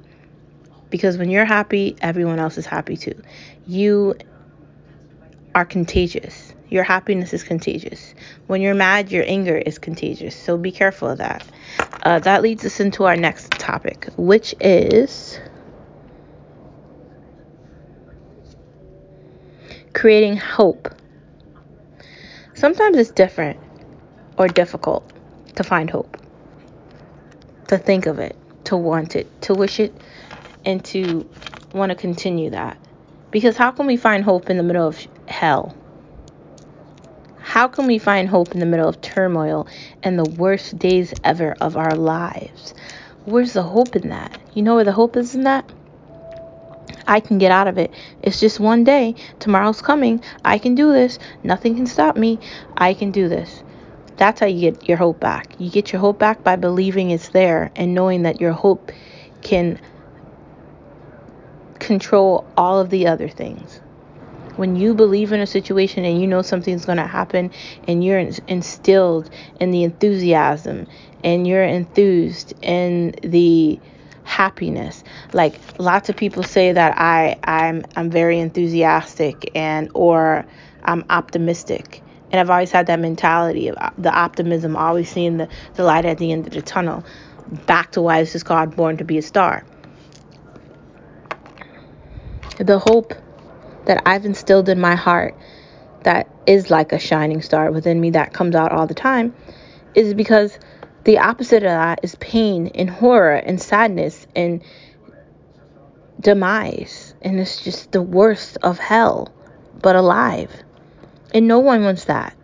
Because 0.91 1.19
when 1.19 1.29
you're 1.29 1.45
happy, 1.45 1.97
everyone 2.01 2.39
else 2.39 2.57
is 2.57 2.67
happy 2.67 2.97
too. 2.97 3.21
You 3.67 4.15
are 5.57 5.65
contagious. 5.65 6.52
Your 6.73 6.85
happiness 6.85 7.35
is 7.35 7.43
contagious. 7.43 8.15
When 8.47 8.63
you're 8.63 8.75
mad, 8.75 9.13
your 9.13 9.25
anger 9.27 9.59
is 9.59 9.79
contagious. 9.79 10.35
So 10.35 10.57
be 10.57 10.73
careful 10.73 11.11
of 11.11 11.19
that. 11.19 11.47
Uh, 12.03 12.19
that 12.21 12.41
leads 12.41 12.65
us 12.65 12.81
into 12.81 13.05
our 13.05 13.15
next 13.15 13.51
topic, 13.53 14.09
which 14.17 14.55
is 14.59 15.39
creating 19.93 20.39
hope. 20.39 20.89
Sometimes 22.55 22.97
it's 22.97 23.11
different 23.11 23.61
or 24.39 24.49
difficult 24.49 25.13
to 25.57 25.65
find 25.65 25.91
hope, 25.91 26.17
to 27.69 27.77
think 27.77 28.07
of 28.07 28.19
it, 28.19 28.35
to 28.65 28.79
want 28.79 29.15
it, 29.15 29.43
to 29.43 29.53
wish 29.53 29.79
it, 29.79 29.95
and 30.65 30.83
to 30.87 31.29
want 31.75 31.91
to 31.91 31.97
continue 31.97 32.49
that. 32.49 32.79
Because 33.31 33.59
how 33.59 33.73
can 33.73 33.85
we 33.85 33.99
find 33.99 34.25
hope 34.25 34.49
in 34.49 34.57
the 34.57 34.63
middle 34.63 34.89
of 34.89 35.07
hell? 35.29 35.77
How 37.53 37.69
can 37.69 37.87
we 37.87 37.99
find 37.99 38.31
hope 38.31 38.53
in 38.53 38.61
the 38.61 38.65
middle 38.65 38.89
of 38.89 39.03
turmoil 39.03 39.67
and 40.03 40.19
the 40.19 40.25
worst 40.25 40.79
days 40.79 41.13
ever 41.23 41.55
of 41.61 41.77
our 41.77 41.95
lives? 41.95 42.73
Where's 43.27 43.53
the 43.53 43.63
hope 43.63 43.95
in 43.95 44.09
that? 44.09 44.41
You 44.55 44.63
know 44.63 44.77
where 44.77 44.85
the 44.85 44.93
hope 44.93 45.19
is 45.19 45.35
in 45.35 45.43
that? 45.43 45.71
I 47.07 47.21
can 47.21 47.37
get 47.37 47.53
out 47.53 47.69
of 47.69 47.77
it. 47.77 47.91
It's 48.23 48.41
just 48.41 48.59
one 48.59 48.85
day. 48.85 49.17
Tomorrow's 49.39 49.83
coming. 49.83 50.23
I 50.43 50.57
can 50.57 50.75
do 50.75 50.95
this. 50.95 51.19
Nothing 51.43 51.77
can 51.77 51.85
stop 51.85 52.17
me. 52.17 52.39
I 52.75 52.95
can 52.95 53.11
do 53.11 53.29
this. 53.29 53.63
That's 54.17 54.41
how 54.41 54.47
you 54.47 54.71
get 54.71 54.89
your 54.89 54.97
hope 54.97 55.21
back. 55.21 55.55
You 55.59 55.71
get 55.71 55.93
your 55.93 56.01
hope 56.01 56.19
back 56.19 56.43
by 56.43 56.57
believing 56.57 57.11
it's 57.11 57.29
there 57.29 57.71
and 57.77 57.93
knowing 57.93 58.23
that 58.23 58.41
your 58.41 58.53
hope 58.53 58.93
can 59.43 59.79
control 61.79 62.47
all 62.57 62.81
of 62.81 62.89
the 62.89 63.09
other 63.09 63.29
things 63.29 63.83
when 64.57 64.77
you 64.77 64.95
believe 64.95 65.33
in 65.33 65.41
a 65.41 65.47
situation 65.47 66.05
and 66.05 66.21
you 66.21 66.27
know 66.27 66.43
something's 66.43 66.85
going 66.85 66.99
to 66.99 67.07
happen 67.07 67.51
and 67.89 68.05
you're 68.05 68.19
instilled 68.19 69.31
in 69.61 69.71
the 69.71 69.83
enthusiasm 69.83 70.87
and 71.25 71.47
you're 71.47 71.63
enthused 71.63 72.53
in 72.63 73.15
the 73.23 73.81
happiness. 74.25 75.03
Like 75.33 75.59
lots 75.79 76.09
of 76.09 76.17
people 76.17 76.43
say 76.43 76.73
that 76.73 76.97
i 76.97 77.39
i'm 77.45 77.85
i'm 77.97 78.11
very 78.11 78.39
enthusiastic 78.39 79.51
and 79.55 79.91
or 79.95 80.45
i'm 80.85 81.05
optimistic. 81.11 82.03
And 82.31 82.41
i've 82.41 82.51
always 82.51 82.71
had 82.71 82.87
that 82.87 83.01
mentality 83.01 83.69
of 83.69 83.77
uh, 83.79 83.91
the 83.99 84.13
optimism 84.13 84.77
always 84.77 85.11
seeing 85.11 85.39
the, 85.39 85.49
the 85.75 85.85
light 85.85 86.05
at 86.05 86.19
the 86.19 86.33
end 86.33 86.47
of 86.47 86.53
the 86.53 86.63
tunnel. 86.63 87.05
Back 87.67 87.93
to 87.93 88.03
why 88.03 88.21
this 88.21 88.35
is 88.35 88.43
called 88.43 88.77
born 88.77 88.97
to 88.99 89.05
be 89.05 89.19
a 89.19 89.23
star? 89.23 89.65
The 92.59 92.79
hope 92.79 93.13
that 93.87 94.03
I've 94.07 94.25
instilled 94.25 94.69
in 94.69 94.81
my 94.81 94.95
heart 94.95 95.35
that 96.03 96.29
is 96.47 96.71
like 96.71 96.93
a 96.93 96.99
shining 96.99 97.43
star 97.43 97.71
within 97.71 98.01
me 98.01 98.11
that 98.11 98.33
comes 98.33 98.55
out 98.55 98.73
all 98.73 98.87
the 98.87 98.95
time 98.95 99.35
is 99.95 100.15
because 100.15 100.59
the 101.05 101.19
opposite 101.19 101.63
of 101.63 101.71
that 101.71 102.01
is 102.03 102.15
pain 102.17 102.69
and 102.75 102.89
horror 102.89 103.35
and 103.35 103.61
sadness 103.61 104.27
and 104.35 104.63
demise. 106.21 107.15
And 107.23 107.41
it's 107.41 107.63
just 107.63 107.93
the 107.93 108.03
worst 108.03 108.57
of 108.63 108.79
hell, 108.79 109.33
but 109.81 109.97
alive. 109.97 110.51
And 111.35 111.49
no 111.49 111.59
one 111.59 111.85
wants 111.85 112.05
that. 112.05 112.37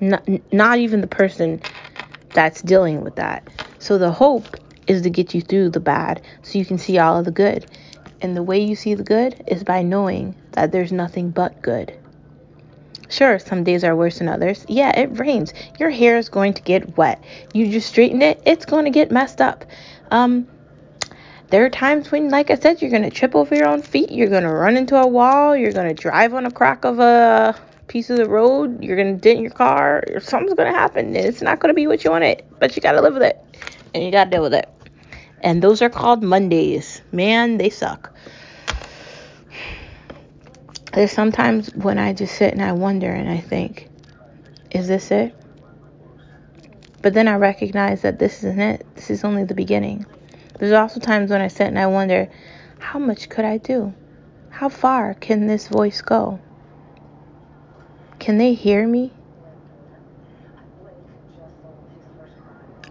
Not, 0.00 0.26
not 0.52 0.78
even 0.78 1.00
the 1.00 1.06
person 1.06 1.60
that's 2.32 2.62
dealing 2.62 3.02
with 3.02 3.16
that. 3.16 3.46
So 3.78 3.98
the 3.98 4.12
hope 4.12 4.56
is 4.86 5.02
to 5.02 5.10
get 5.10 5.34
you 5.34 5.40
through 5.40 5.70
the 5.70 5.80
bad 5.80 6.22
so 6.42 6.58
you 6.58 6.64
can 6.64 6.78
see 6.78 6.98
all 6.98 7.18
of 7.18 7.24
the 7.24 7.30
good. 7.30 7.66
And 8.22 8.36
the 8.36 8.42
way 8.42 8.60
you 8.60 8.76
see 8.76 8.94
the 8.94 9.02
good 9.02 9.42
is 9.46 9.64
by 9.64 9.82
knowing 9.82 10.34
that 10.52 10.72
there's 10.72 10.92
nothing 10.92 11.30
but 11.30 11.62
good. 11.62 11.96
Sure, 13.08 13.38
some 13.38 13.64
days 13.64 13.82
are 13.82 13.96
worse 13.96 14.18
than 14.18 14.28
others. 14.28 14.64
Yeah, 14.68 14.96
it 14.98 15.18
rains. 15.18 15.52
Your 15.78 15.90
hair 15.90 16.16
is 16.16 16.28
going 16.28 16.54
to 16.54 16.62
get 16.62 16.96
wet. 16.96 17.22
You 17.52 17.70
just 17.70 17.88
straighten 17.88 18.22
it, 18.22 18.40
it's 18.46 18.64
going 18.64 18.84
to 18.84 18.90
get 18.90 19.10
messed 19.10 19.40
up. 19.40 19.64
Um, 20.10 20.46
there 21.48 21.64
are 21.64 21.70
times 21.70 22.12
when, 22.12 22.30
like 22.30 22.50
I 22.50 22.54
said, 22.54 22.80
you're 22.80 22.92
going 22.92 23.02
to 23.02 23.10
trip 23.10 23.34
over 23.34 23.52
your 23.54 23.66
own 23.66 23.82
feet. 23.82 24.12
You're 24.12 24.28
going 24.28 24.44
to 24.44 24.52
run 24.52 24.76
into 24.76 24.96
a 24.96 25.06
wall. 25.06 25.56
You're 25.56 25.72
going 25.72 25.88
to 25.88 26.00
drive 26.00 26.32
on 26.32 26.46
a 26.46 26.50
crack 26.50 26.84
of 26.84 27.00
a 27.00 27.60
piece 27.88 28.08
of 28.10 28.18
the 28.18 28.28
road. 28.28 28.84
You're 28.84 28.96
going 28.96 29.16
to 29.16 29.20
dent 29.20 29.40
your 29.40 29.50
car. 29.50 30.04
Something's 30.20 30.54
going 30.54 30.72
to 30.72 30.78
happen. 30.78 31.16
It's 31.16 31.42
not 31.42 31.58
going 31.58 31.70
to 31.70 31.74
be 31.74 31.88
what 31.88 32.04
you 32.04 32.12
wanted, 32.12 32.44
but 32.60 32.76
you 32.76 32.82
got 32.82 32.92
to 32.92 33.00
live 33.00 33.14
with 33.14 33.24
it. 33.24 33.44
And 33.92 34.04
you 34.04 34.12
got 34.12 34.26
to 34.26 34.30
deal 34.30 34.42
with 34.42 34.54
it. 34.54 34.68
And 35.42 35.62
those 35.62 35.82
are 35.82 35.90
called 35.90 36.22
Mondays. 36.22 37.00
Man, 37.12 37.56
they 37.56 37.70
suck. 37.70 38.12
There's 40.92 41.12
sometimes 41.12 41.74
when 41.74 41.98
I 41.98 42.12
just 42.12 42.34
sit 42.34 42.52
and 42.52 42.62
I 42.62 42.72
wonder 42.72 43.10
and 43.10 43.28
I 43.28 43.38
think, 43.38 43.88
is 44.70 44.88
this 44.88 45.10
it? 45.10 45.34
But 47.02 47.14
then 47.14 47.28
I 47.28 47.36
recognize 47.36 48.02
that 48.02 48.18
this 48.18 48.38
isn't 48.38 48.60
it. 48.60 48.86
This 48.96 49.10
is 49.10 49.24
only 49.24 49.44
the 49.44 49.54
beginning. 49.54 50.04
There's 50.58 50.72
also 50.72 51.00
times 51.00 51.30
when 51.30 51.40
I 51.40 51.48
sit 51.48 51.68
and 51.68 51.78
I 51.78 51.86
wonder, 51.86 52.28
how 52.78 52.98
much 52.98 53.28
could 53.28 53.44
I 53.44 53.56
do? 53.56 53.94
How 54.50 54.68
far 54.68 55.14
can 55.14 55.46
this 55.46 55.68
voice 55.68 56.02
go? 56.02 56.40
Can 58.18 58.36
they 58.36 58.52
hear 58.52 58.86
me? 58.86 59.12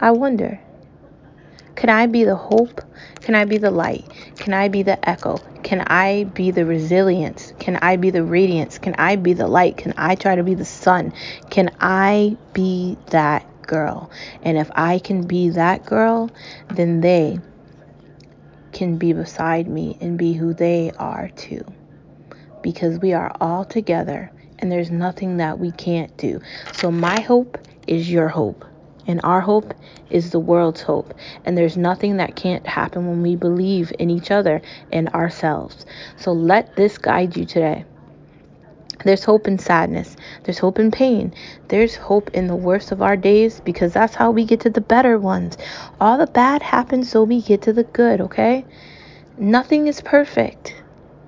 I 0.00 0.10
wonder. 0.10 0.58
Can 1.80 1.88
I 1.88 2.04
be 2.04 2.24
the 2.24 2.36
hope 2.36 2.82
Can 3.22 3.34
I 3.34 3.46
be 3.46 3.56
the 3.56 3.70
light? 3.70 4.04
Can 4.36 4.52
I 4.52 4.68
be 4.68 4.82
the 4.82 5.08
echo? 5.08 5.38
Can 5.62 5.80
I 5.80 6.24
be 6.24 6.50
the 6.50 6.66
resilience? 6.66 7.54
Can 7.58 7.76
I 7.76 7.96
be 7.96 8.10
the 8.10 8.22
radiance? 8.22 8.76
Can 8.76 8.94
I 8.98 9.16
be 9.16 9.32
the 9.32 9.48
light? 9.48 9.78
Can 9.78 9.94
I 9.96 10.14
try 10.14 10.34
to 10.34 10.42
be 10.42 10.52
the 10.52 10.66
sun? 10.66 11.14
Can 11.48 11.70
I 11.80 12.36
be 12.52 12.98
that 13.06 13.46
girl? 13.62 14.10
And 14.42 14.58
if 14.58 14.70
I 14.74 14.98
can 14.98 15.26
be 15.26 15.48
that 15.50 15.86
girl, 15.86 16.30
then 16.68 17.00
they 17.00 17.40
can 18.72 18.98
be 18.98 19.14
beside 19.14 19.66
me 19.66 19.96
and 20.02 20.18
be 20.18 20.34
who 20.34 20.52
they 20.52 20.90
are 20.98 21.30
too. 21.30 21.64
Because 22.60 22.98
we 22.98 23.14
are 23.14 23.34
all 23.40 23.64
together 23.64 24.30
and 24.58 24.70
there's 24.70 24.90
nothing 24.90 25.38
that 25.38 25.58
we 25.58 25.70
can't 25.70 26.14
do. 26.18 26.42
So, 26.74 26.90
my 26.90 27.20
hope 27.20 27.56
is 27.86 28.10
your 28.10 28.28
hope. 28.28 28.66
And 29.06 29.20
our 29.24 29.40
hope 29.40 29.74
is 30.10 30.30
the 30.30 30.40
world's 30.40 30.82
hope. 30.82 31.14
And 31.44 31.56
there's 31.56 31.76
nothing 31.76 32.18
that 32.18 32.36
can't 32.36 32.66
happen 32.66 33.06
when 33.06 33.22
we 33.22 33.36
believe 33.36 33.92
in 33.98 34.10
each 34.10 34.30
other 34.30 34.62
and 34.92 35.08
ourselves. 35.10 35.86
So 36.16 36.32
let 36.32 36.76
this 36.76 36.98
guide 36.98 37.36
you 37.36 37.44
today. 37.44 37.84
There's 39.04 39.24
hope 39.24 39.48
in 39.48 39.58
sadness. 39.58 40.14
There's 40.44 40.58
hope 40.58 40.78
in 40.78 40.90
pain. 40.90 41.32
There's 41.68 41.96
hope 41.96 42.30
in 42.34 42.48
the 42.48 42.56
worst 42.56 42.92
of 42.92 43.00
our 43.00 43.16
days 43.16 43.60
because 43.60 43.94
that's 43.94 44.14
how 44.14 44.30
we 44.30 44.44
get 44.44 44.60
to 44.60 44.70
the 44.70 44.82
better 44.82 45.18
ones. 45.18 45.56
All 46.00 46.18
the 46.18 46.26
bad 46.26 46.60
happens 46.60 47.10
so 47.10 47.24
we 47.24 47.40
get 47.40 47.62
to 47.62 47.72
the 47.72 47.84
good, 47.84 48.20
okay? 48.20 48.66
Nothing 49.38 49.86
is 49.86 50.02
perfect. 50.02 50.74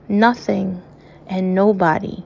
Nothing 0.06 0.82
and 1.28 1.54
nobody. 1.54 2.22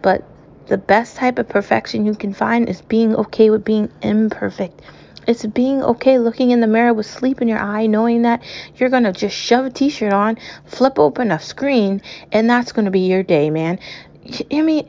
But 0.00 0.22
the 0.66 0.78
best 0.78 1.16
type 1.16 1.38
of 1.38 1.48
perfection 1.48 2.06
you 2.06 2.14
can 2.14 2.32
find 2.32 2.68
is 2.68 2.80
being 2.82 3.14
okay 3.16 3.50
with 3.50 3.64
being 3.64 3.90
imperfect. 4.02 4.80
It's 5.26 5.44
being 5.46 5.82
okay 5.82 6.18
looking 6.18 6.50
in 6.50 6.60
the 6.60 6.66
mirror 6.66 6.94
with 6.94 7.06
sleep 7.06 7.42
in 7.42 7.48
your 7.48 7.58
eye, 7.58 7.86
knowing 7.86 8.22
that 8.22 8.42
you're 8.76 8.88
going 8.88 9.04
to 9.04 9.12
just 9.12 9.36
shove 9.36 9.66
a 9.66 9.70
t 9.70 9.88
shirt 9.88 10.12
on, 10.12 10.38
flip 10.64 10.98
open 10.98 11.30
a 11.30 11.38
screen, 11.38 12.02
and 12.32 12.48
that's 12.48 12.72
going 12.72 12.86
to 12.86 12.90
be 12.90 13.00
your 13.00 13.22
day, 13.22 13.50
man. 13.50 13.78
I 14.50 14.60
mean, 14.62 14.88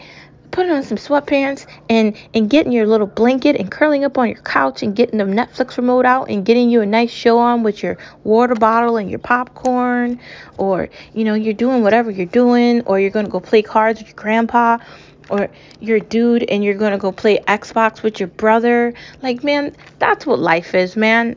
putting 0.51 0.71
on 0.71 0.83
some 0.83 0.97
sweatpants 0.97 1.65
and 1.89 2.15
and 2.33 2.49
getting 2.49 2.71
your 2.71 2.85
little 2.85 3.07
blanket 3.07 3.55
and 3.55 3.71
curling 3.71 4.03
up 4.03 4.17
on 4.17 4.27
your 4.27 4.41
couch 4.41 4.83
and 4.83 4.95
getting 4.95 5.17
the 5.17 5.23
Netflix 5.23 5.77
remote 5.77 6.05
out 6.05 6.29
and 6.29 6.45
getting 6.45 6.69
you 6.69 6.81
a 6.81 6.85
nice 6.85 7.09
show 7.09 7.37
on 7.37 7.63
with 7.63 7.81
your 7.81 7.97
water 8.23 8.55
bottle 8.55 8.97
and 8.97 9.09
your 9.09 9.19
popcorn 9.19 10.19
or 10.57 10.89
you 11.13 11.23
know 11.23 11.33
you're 11.33 11.53
doing 11.53 11.83
whatever 11.83 12.11
you're 12.11 12.25
doing 12.25 12.81
or 12.81 12.99
you're 12.99 13.09
going 13.09 13.25
to 13.25 13.31
go 13.31 13.39
play 13.39 13.61
cards 13.61 13.99
with 13.99 14.09
your 14.09 14.15
grandpa 14.15 14.77
or 15.29 15.49
you're 15.79 15.97
a 15.97 16.01
dude 16.01 16.43
and 16.43 16.63
you're 16.63 16.75
to 16.91 16.97
go 16.97 17.11
play 17.11 17.39
Xbox 17.47 18.03
with 18.03 18.19
your 18.19 18.27
brother. 18.27 18.93
Like 19.21 19.43
man 19.43 19.75
that's 19.99 20.25
what 20.25 20.39
life 20.39 20.75
is 20.75 20.95
man. 20.95 21.35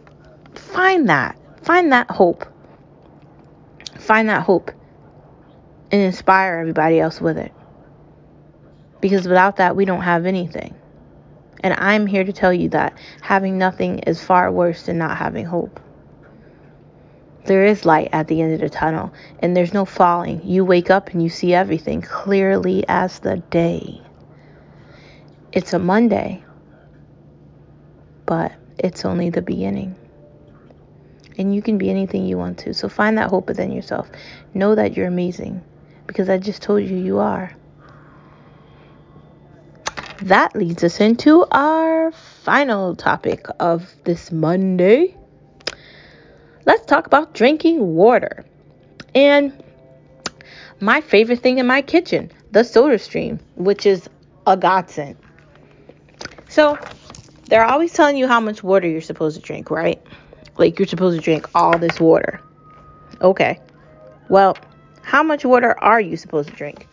Find 0.55 1.09
that. 1.09 1.39
Find 1.63 1.93
that 1.93 2.11
hope. 2.11 2.47
Find 3.99 4.29
that 4.29 4.43
hope 4.43 4.71
and 5.95 6.03
inspire 6.03 6.59
everybody 6.59 6.99
else 6.99 7.21
with 7.21 7.39
it. 7.39 7.53
Because 9.01 9.29
without 9.29 9.57
that, 9.57 9.77
we 9.77 9.85
don't 9.85 10.03
have 10.03 10.27
anything. 10.27 10.75
And 11.61 11.75
I'm 11.75 12.07
here 12.07 12.25
to 12.25 12.33
tell 12.33 12.53
you 12.53 12.69
that 12.71 12.99
having 13.23 13.59
nothing 13.59 14.01
is 14.01 14.23
far 14.23 14.51
worse 14.51 14.87
than 14.87 14.99
not 14.99 15.17
having 15.17 15.47
hope. 15.47 15.81
There 17.45 17.65
is 17.65 17.85
light 17.85 18.09
at 18.13 18.29
the 18.29 18.41
end 18.41 18.55
of 18.55 18.61
the 18.61 18.71
tunnel, 18.71 19.13
and 19.41 19.57
there's 19.57 19.75
no 19.75 19.85
falling. 19.85 20.41
You 20.45 20.65
wake 20.65 20.91
up 20.91 21.11
and 21.11 21.23
you 21.23 21.29
see 21.29 21.53
everything 21.55 22.01
clearly 22.01 22.85
as 22.89 23.19
the 23.19 23.37
day. 23.37 24.01
It's 25.53 25.73
a 25.73 25.79
Monday, 25.79 26.43
but 28.27 28.53
it's 28.79 29.05
only 29.05 29.31
the 29.31 29.43
beginning. 29.43 29.95
And 31.37 31.55
you 31.55 31.63
can 31.63 31.79
be 31.79 31.91
anything 31.91 32.27
you 32.27 32.39
want 32.39 32.59
to. 32.59 32.75
So 32.75 32.89
find 32.89 33.19
that 33.19 33.31
hope 33.31 33.49
within 33.49 33.73
yourself. 33.73 34.09
Know 34.55 34.75
that 34.75 34.97
you're 34.97 35.07
amazing 35.07 35.63
because 36.07 36.29
I 36.29 36.39
just 36.39 36.63
told 36.63 36.83
you 36.83 36.97
you 36.97 37.19
are 37.19 37.55
that 40.23 40.55
leads 40.57 40.83
us 40.85 41.01
into 41.01 41.45
our 41.51 42.13
final 42.13 42.95
topic 42.95 43.47
of 43.61 43.95
this 44.05 44.31
Monday. 44.33 45.17
Let's 46.67 46.87
talk 46.87 47.07
about 47.07 47.35
drinking 47.35 47.95
water. 47.95 48.45
And 49.15 49.53
my 50.81 51.01
favorite 51.01 51.41
thing 51.41 51.59
in 51.59 51.67
my 51.67 51.83
kitchen, 51.83 52.31
the 52.51 52.65
soda 52.65 52.99
stream, 52.99 53.39
which 53.57 53.87
is 53.87 54.09
a 54.47 54.57
godsend. 54.57 55.17
So, 56.49 56.79
they're 57.49 57.65
always 57.65 57.93
telling 57.93 58.17
you 58.17 58.27
how 58.27 58.41
much 58.41 58.63
water 58.63 58.89
you're 58.89 59.01
supposed 59.01 59.37
to 59.37 59.43
drink, 59.43 59.71
right? 59.71 60.03
Like 60.57 60.79
you're 60.79 60.89
supposed 60.89 61.19
to 61.19 61.23
drink 61.23 61.49
all 61.55 61.79
this 61.79 62.01
water. 62.01 62.41
Okay. 63.21 63.61
Well, 64.29 64.57
how 65.03 65.23
much 65.23 65.45
water 65.45 65.79
are 65.79 66.01
you 66.01 66.17
supposed 66.17 66.49
to 66.49 66.55
drink? 66.55 66.89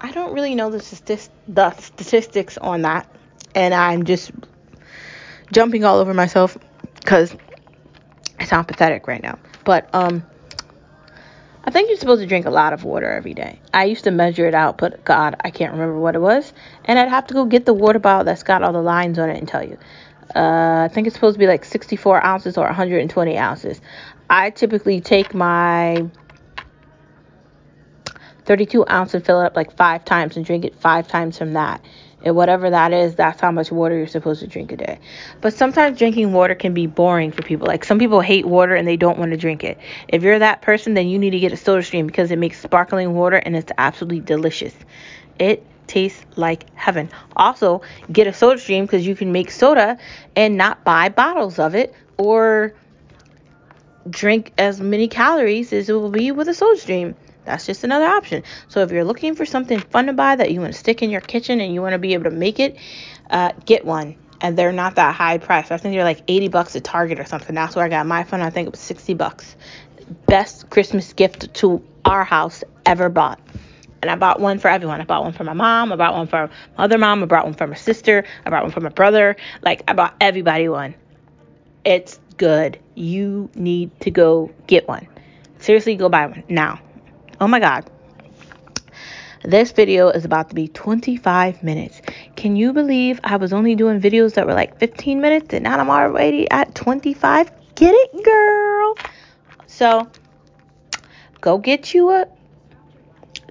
I 0.00 0.12
don't 0.12 0.32
really 0.34 0.54
know 0.54 0.70
the, 0.70 1.28
the 1.48 1.70
statistics 1.72 2.58
on 2.58 2.82
that, 2.82 3.12
and 3.54 3.74
I'm 3.74 4.04
just 4.04 4.30
jumping 5.52 5.84
all 5.84 5.98
over 5.98 6.14
myself 6.14 6.56
because 7.00 7.34
I 8.38 8.44
sound 8.44 8.68
pathetic 8.68 9.06
right 9.06 9.22
now. 9.22 9.38
But 9.64 9.88
um, 9.94 10.24
I 11.64 11.70
think 11.70 11.88
you're 11.88 11.98
supposed 11.98 12.22
to 12.22 12.26
drink 12.26 12.46
a 12.46 12.50
lot 12.50 12.72
of 12.72 12.84
water 12.84 13.10
every 13.10 13.34
day. 13.34 13.60
I 13.74 13.84
used 13.84 14.04
to 14.04 14.10
measure 14.10 14.46
it 14.46 14.54
out, 14.54 14.78
but 14.78 15.04
God, 15.04 15.36
I 15.44 15.50
can't 15.50 15.72
remember 15.72 15.98
what 15.98 16.14
it 16.14 16.20
was, 16.20 16.52
and 16.84 16.98
I'd 16.98 17.08
have 17.08 17.26
to 17.26 17.34
go 17.34 17.44
get 17.44 17.66
the 17.66 17.74
water 17.74 17.98
bottle 17.98 18.24
that's 18.24 18.42
got 18.42 18.62
all 18.62 18.72
the 18.72 18.82
lines 18.82 19.18
on 19.18 19.28
it 19.28 19.38
and 19.38 19.46
tell 19.46 19.62
you. 19.62 19.76
Uh, 20.34 20.84
I 20.84 20.88
think 20.92 21.06
it's 21.06 21.14
supposed 21.14 21.34
to 21.34 21.38
be 21.38 21.46
like 21.46 21.64
64 21.64 22.24
ounces 22.24 22.58
or 22.58 22.64
120 22.64 23.38
ounces. 23.38 23.80
I 24.30 24.50
typically 24.50 25.00
take 25.00 25.34
my 25.34 26.08
32 28.44 28.86
ounce 28.88 29.14
and 29.14 29.24
fill 29.24 29.42
it 29.42 29.46
up 29.46 29.56
like 29.56 29.76
five 29.76 30.04
times 30.04 30.36
and 30.36 30.44
drink 30.46 30.64
it 30.64 30.74
five 30.74 31.08
times 31.08 31.36
from 31.36 31.52
that. 31.54 31.82
And 32.24 32.34
whatever 32.34 32.70
that 32.70 32.92
is, 32.92 33.14
that's 33.14 33.40
how 33.40 33.52
much 33.52 33.70
water 33.70 33.96
you're 33.96 34.06
supposed 34.06 34.40
to 34.40 34.46
drink 34.46 34.72
a 34.72 34.76
day. 34.76 34.98
But 35.40 35.54
sometimes 35.54 35.98
drinking 35.98 36.32
water 36.32 36.54
can 36.54 36.74
be 36.74 36.86
boring 36.86 37.30
for 37.30 37.42
people. 37.42 37.66
Like 37.66 37.84
some 37.84 37.98
people 37.98 38.20
hate 38.20 38.44
water 38.44 38.74
and 38.74 38.88
they 38.88 38.96
don't 38.96 39.18
want 39.18 39.30
to 39.30 39.36
drink 39.36 39.62
it. 39.62 39.78
If 40.08 40.22
you're 40.22 40.38
that 40.38 40.62
person, 40.62 40.94
then 40.94 41.08
you 41.08 41.18
need 41.18 41.30
to 41.30 41.38
get 41.38 41.52
a 41.52 41.56
soda 41.56 41.82
stream 41.82 42.06
because 42.06 42.30
it 42.30 42.38
makes 42.38 42.60
sparkling 42.60 43.14
water 43.14 43.36
and 43.36 43.56
it's 43.56 43.70
absolutely 43.78 44.20
delicious. 44.20 44.74
It 45.38 45.64
tastes 45.86 46.24
like 46.36 46.66
heaven. 46.74 47.08
Also, 47.36 47.82
get 48.10 48.26
a 48.26 48.32
soda 48.32 48.58
stream 48.58 48.84
because 48.84 49.06
you 49.06 49.14
can 49.14 49.30
make 49.30 49.50
soda 49.50 49.96
and 50.34 50.56
not 50.56 50.84
buy 50.84 51.08
bottles 51.08 51.58
of 51.58 51.74
it 51.74 51.94
or 52.16 52.74
drink 54.10 54.52
as 54.58 54.80
many 54.80 55.06
calories 55.06 55.72
as 55.72 55.88
it 55.88 55.92
will 55.92 56.10
be 56.10 56.32
with 56.32 56.48
a 56.48 56.54
soda 56.54 56.78
stream. 56.78 57.14
That's 57.48 57.64
just 57.64 57.82
another 57.82 58.04
option. 58.04 58.42
So 58.68 58.82
if 58.82 58.90
you're 58.90 59.04
looking 59.04 59.34
for 59.34 59.46
something 59.46 59.80
fun 59.80 60.06
to 60.06 60.12
buy 60.12 60.36
that 60.36 60.50
you 60.50 60.60
want 60.60 60.74
to 60.74 60.78
stick 60.78 61.02
in 61.02 61.08
your 61.08 61.22
kitchen 61.22 61.60
and 61.60 61.72
you 61.72 61.80
want 61.80 61.94
to 61.94 61.98
be 61.98 62.12
able 62.12 62.24
to 62.24 62.30
make 62.30 62.60
it, 62.60 62.76
uh, 63.30 63.52
get 63.64 63.86
one. 63.86 64.16
And 64.40 64.56
they're 64.56 64.70
not 64.70 64.96
that 64.96 65.14
high 65.14 65.38
price. 65.38 65.70
I 65.70 65.78
think 65.78 65.94
they're 65.94 66.04
like 66.04 66.22
80 66.28 66.48
bucks 66.48 66.76
at 66.76 66.84
Target 66.84 67.18
or 67.18 67.24
something. 67.24 67.54
That's 67.54 67.74
where 67.74 67.84
I 67.84 67.88
got 67.88 68.06
my 68.06 68.22
phone. 68.22 68.42
I 68.42 68.50
think 68.50 68.66
it 68.66 68.70
was 68.70 68.80
60 68.80 69.14
bucks. 69.14 69.56
Best 70.26 70.68
Christmas 70.68 71.12
gift 71.14 71.54
to 71.54 71.82
our 72.04 72.22
house 72.22 72.62
ever 72.84 73.08
bought. 73.08 73.40
And 74.02 74.10
I 74.10 74.16
bought 74.16 74.40
one 74.40 74.58
for 74.58 74.68
everyone. 74.68 75.00
I 75.00 75.04
bought 75.04 75.24
one 75.24 75.32
for 75.32 75.44
my 75.44 75.54
mom. 75.54 75.90
I 75.90 75.96
bought 75.96 76.14
one 76.14 76.26
for 76.28 76.50
my 76.76 76.84
other 76.84 76.98
mom. 76.98 77.22
I 77.22 77.26
bought 77.26 77.46
one 77.46 77.54
for 77.54 77.66
my 77.66 77.74
sister. 77.74 78.24
I 78.44 78.50
bought 78.50 78.62
one 78.62 78.72
for 78.72 78.80
my 78.80 78.90
brother. 78.90 79.36
Like 79.62 79.82
I 79.88 79.94
bought 79.94 80.14
everybody 80.20 80.68
one. 80.68 80.94
It's 81.84 82.20
good. 82.36 82.78
You 82.94 83.50
need 83.54 83.98
to 84.02 84.10
go 84.10 84.52
get 84.66 84.86
one. 84.86 85.08
Seriously, 85.58 85.96
go 85.96 86.08
buy 86.08 86.26
one 86.26 86.44
now. 86.48 86.80
Oh 87.40 87.46
my 87.46 87.60
God. 87.60 87.88
This 89.44 89.70
video 89.70 90.08
is 90.08 90.24
about 90.24 90.48
to 90.48 90.56
be 90.56 90.66
25 90.66 91.62
minutes. 91.62 92.02
Can 92.34 92.56
you 92.56 92.72
believe 92.72 93.20
I 93.22 93.36
was 93.36 93.52
only 93.52 93.76
doing 93.76 94.00
videos 94.00 94.34
that 94.34 94.46
were 94.46 94.54
like 94.54 94.78
15 94.80 95.20
minutes 95.20 95.54
and 95.54 95.62
now 95.62 95.78
I'm 95.78 95.88
already 95.88 96.50
at 96.50 96.74
25? 96.74 97.52
Get 97.76 97.94
it, 97.94 98.24
girl. 98.24 98.96
So 99.68 100.10
go 101.40 101.58
get 101.58 101.94
you 101.94 102.10
a 102.10 102.26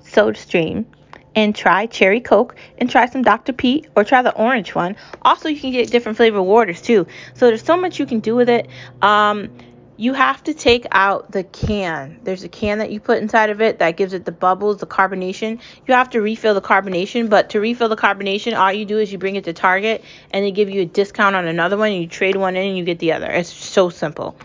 soda 0.04 0.38
stream 0.38 0.86
and 1.34 1.56
try 1.56 1.86
cherry 1.86 2.20
coke 2.20 2.58
and 2.80 2.90
try 2.90 3.06
some 3.06 3.22
Dr. 3.22 3.54
Pete 3.54 3.88
or 3.96 4.04
try 4.04 4.22
the 4.22 4.36
orange 4.36 4.76
one. 4.76 4.98
Also, 5.22 5.48
you 5.48 5.60
can 5.62 5.72
get 5.72 5.90
different 5.92 6.18
flavor 6.18 6.42
waters 6.42 6.82
too. 6.82 7.08
So 7.36 7.48
there's 7.48 7.64
so 7.64 7.78
much 7.78 8.00
you 8.00 8.06
can 8.06 8.20
do 8.20 8.36
with 8.36 8.50
it. 8.50 8.68
Um, 9.02 9.50
you 9.98 10.14
have 10.14 10.44
to 10.44 10.54
take 10.54 10.86
out 10.92 11.32
the 11.32 11.44
can. 11.44 12.20
There's 12.24 12.44
a 12.44 12.50
can 12.50 12.78
that 12.78 12.92
you 12.92 13.00
put 13.00 13.18
inside 13.18 13.50
of 13.50 13.62
it 13.62 13.80
that 13.80 13.98
gives 13.98 14.14
it 14.14 14.26
the 14.26 14.32
bubbles, 14.32 14.78
the 14.78 14.86
carbonation. 14.86 15.60
You 15.88 15.96
have 15.96 16.12
to 16.12 16.22
refill 16.22 16.54
the 16.54 16.62
carbonation, 16.62 17.30
but 17.30 17.50
to 17.50 17.60
refill 17.60 17.90
the 17.90 17.98
carbonation, 17.98 18.58
all 18.58 18.72
you 18.72 18.86
do 18.86 19.00
is 19.00 19.12
you 19.12 19.18
bring 19.18 19.36
it 19.36 19.46
to 19.46 19.54
Target 19.54 20.04
and 20.32 20.46
they 20.46 20.52
give 20.52 20.70
you 20.70 20.82
a 20.82 20.86
discount 20.86 21.36
on 21.36 21.48
another 21.48 21.78
one 21.78 21.92
you 21.92 22.08
trade 22.08 22.36
one 22.36 22.56
in 22.56 22.68
and 22.68 22.78
you 22.78 22.84
get 22.84 23.00
the 23.00 23.14
other. 23.14 23.30
It's 23.30 23.52
so 23.52 23.90
simple. 23.90 24.38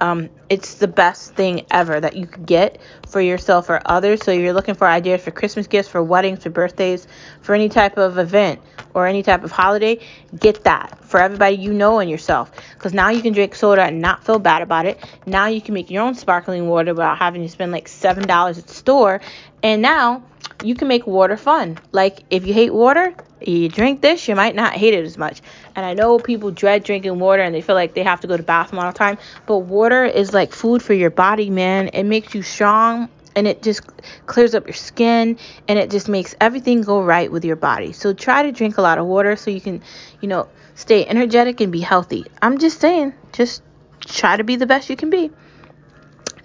Um, 0.00 0.28
it's 0.48 0.74
the 0.74 0.88
best 0.88 1.34
thing 1.34 1.66
ever 1.70 2.00
that 2.00 2.16
you 2.16 2.26
could 2.26 2.46
get 2.46 2.80
for 3.08 3.20
yourself 3.20 3.70
or 3.70 3.80
others. 3.86 4.22
So 4.22 4.30
if 4.30 4.40
you're 4.40 4.52
looking 4.52 4.74
for 4.74 4.86
ideas 4.86 5.22
for 5.22 5.30
Christmas 5.30 5.66
gifts, 5.66 5.88
for 5.88 6.02
weddings, 6.02 6.42
for 6.42 6.50
birthdays, 6.50 7.06
for 7.40 7.54
any 7.54 7.68
type 7.68 7.96
of 7.96 8.18
event 8.18 8.60
or 8.94 9.06
any 9.06 9.22
type 9.22 9.42
of 9.42 9.52
holiday, 9.52 9.98
get 10.38 10.64
that 10.64 11.02
for 11.04 11.20
everybody 11.20 11.56
you 11.56 11.72
know 11.72 11.98
and 11.98 12.10
yourself. 12.10 12.52
Because 12.74 12.92
now 12.92 13.10
you 13.10 13.22
can 13.22 13.32
drink 13.32 13.54
soda 13.54 13.82
and 13.82 14.00
not 14.00 14.24
feel 14.24 14.38
bad 14.38 14.62
about 14.62 14.86
it. 14.86 15.02
Now 15.26 15.46
you 15.46 15.60
can 15.60 15.74
make 15.74 15.90
your 15.90 16.02
own 16.02 16.14
sparkling 16.14 16.68
water 16.68 16.92
without 16.92 17.18
having 17.18 17.42
to 17.42 17.48
spend 17.48 17.72
like 17.72 17.88
seven 17.88 18.26
dollars 18.26 18.58
at 18.58 18.66
the 18.66 18.74
store. 18.74 19.20
And 19.62 19.82
now 19.82 20.22
you 20.62 20.74
can 20.74 20.88
make 20.88 21.06
water 21.06 21.36
fun. 21.36 21.78
Like 21.92 22.24
if 22.30 22.46
you 22.46 22.54
hate 22.54 22.72
water, 22.72 23.14
you 23.40 23.68
drink 23.68 24.00
this, 24.00 24.26
you 24.28 24.34
might 24.34 24.54
not 24.54 24.72
hate 24.72 24.94
it 24.94 25.04
as 25.04 25.18
much. 25.18 25.40
And 25.74 25.84
I 25.84 25.94
know 25.94 26.18
people 26.18 26.50
dread 26.50 26.84
drinking 26.84 27.18
water 27.18 27.42
and 27.42 27.54
they 27.54 27.60
feel 27.60 27.74
like 27.74 27.94
they 27.94 28.02
have 28.02 28.20
to 28.20 28.26
go 28.26 28.36
to 28.36 28.42
the 28.42 28.46
bathroom 28.46 28.80
all 28.80 28.90
the 28.90 28.98
time, 28.98 29.18
but 29.46 29.58
water 29.58 30.04
is 30.04 30.32
like 30.32 30.52
food 30.52 30.82
for 30.82 30.94
your 30.94 31.10
body, 31.10 31.50
man. 31.50 31.88
It 31.88 32.04
makes 32.04 32.34
you 32.34 32.42
strong 32.42 33.08
and 33.34 33.46
it 33.46 33.62
just 33.62 33.82
clears 34.24 34.54
up 34.54 34.66
your 34.66 34.74
skin 34.74 35.38
and 35.68 35.78
it 35.78 35.90
just 35.90 36.08
makes 36.08 36.34
everything 36.40 36.80
go 36.80 37.02
right 37.02 37.30
with 37.30 37.44
your 37.44 37.56
body. 37.56 37.92
So 37.92 38.14
try 38.14 38.42
to 38.44 38.52
drink 38.52 38.78
a 38.78 38.82
lot 38.82 38.98
of 38.98 39.06
water 39.06 39.36
so 39.36 39.50
you 39.50 39.60
can, 39.60 39.82
you 40.20 40.28
know, 40.28 40.48
stay 40.74 41.04
energetic 41.06 41.60
and 41.60 41.70
be 41.70 41.80
healthy. 41.80 42.24
I'm 42.40 42.58
just 42.58 42.80
saying, 42.80 43.12
just 43.32 43.62
try 44.00 44.36
to 44.36 44.44
be 44.44 44.56
the 44.56 44.66
best 44.66 44.88
you 44.88 44.96
can 44.96 45.10
be. 45.10 45.30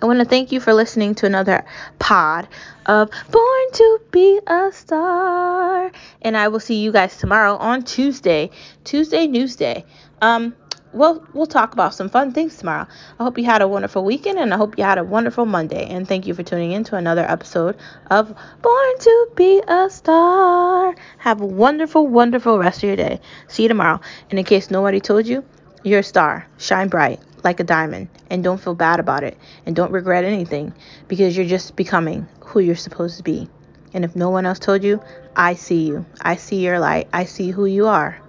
I 0.01 0.07
want 0.07 0.17
to 0.17 0.25
thank 0.25 0.51
you 0.51 0.59
for 0.59 0.73
listening 0.73 1.13
to 1.15 1.27
another 1.27 1.63
pod 1.99 2.47
of 2.87 3.11
Born 3.29 3.71
to 3.73 3.99
Be 4.09 4.39
a 4.47 4.71
Star. 4.71 5.91
And 6.23 6.35
I 6.35 6.47
will 6.47 6.59
see 6.59 6.81
you 6.81 6.91
guys 6.91 7.17
tomorrow 7.17 7.55
on 7.57 7.83
Tuesday, 7.83 8.49
Tuesday 8.83 9.27
Newsday. 9.27 9.83
Um, 10.19 10.55
we'll 10.91 11.23
we'll 11.33 11.45
talk 11.45 11.73
about 11.73 11.93
some 11.93 12.09
fun 12.09 12.31
things 12.31 12.57
tomorrow. 12.57 12.87
I 13.19 13.23
hope 13.23 13.37
you 13.37 13.45
had 13.45 13.61
a 13.61 13.67
wonderful 13.67 14.03
weekend 14.03 14.39
and 14.39 14.51
I 14.55 14.57
hope 14.57 14.75
you 14.79 14.83
had 14.83 14.97
a 14.97 15.03
wonderful 15.03 15.45
Monday. 15.45 15.85
And 15.85 16.07
thank 16.07 16.25
you 16.25 16.33
for 16.33 16.41
tuning 16.41 16.71
in 16.71 16.83
to 16.85 16.95
another 16.95 17.23
episode 17.29 17.77
of 18.09 18.35
Born 18.63 18.99
to 19.01 19.27
Be 19.35 19.61
a 19.67 19.87
Star. 19.91 20.95
Have 21.19 21.41
a 21.41 21.45
wonderful, 21.45 22.07
wonderful 22.07 22.57
rest 22.57 22.79
of 22.79 22.87
your 22.87 22.95
day. 22.95 23.19
See 23.47 23.63
you 23.63 23.69
tomorrow. 23.69 24.01
And 24.31 24.39
in 24.39 24.45
case 24.45 24.71
nobody 24.71 24.99
told 24.99 25.27
you, 25.27 25.45
you're 25.83 25.99
a 25.99 26.03
star. 26.03 26.47
Shine 26.57 26.87
bright 26.89 27.19
like 27.43 27.59
a 27.59 27.63
diamond 27.63 28.09
and 28.29 28.43
don't 28.43 28.61
feel 28.61 28.75
bad 28.75 28.99
about 28.99 29.23
it 29.23 29.37
and 29.65 29.75
don't 29.75 29.91
regret 29.91 30.23
anything 30.23 30.73
because 31.07 31.35
you're 31.35 31.45
just 31.45 31.75
becoming 31.75 32.27
who 32.41 32.59
you're 32.59 32.75
supposed 32.75 33.17
to 33.17 33.23
be. 33.23 33.49
And 33.93 34.05
if 34.05 34.15
no 34.15 34.29
one 34.29 34.45
else 34.45 34.59
told 34.59 34.83
you, 34.83 35.01
I 35.35 35.55
see 35.55 35.87
you. 35.87 36.05
I 36.21 36.35
see 36.35 36.57
your 36.57 36.79
light. 36.79 37.07
I 37.11 37.25
see 37.25 37.51
who 37.51 37.65
you 37.65 37.87
are. 37.87 38.19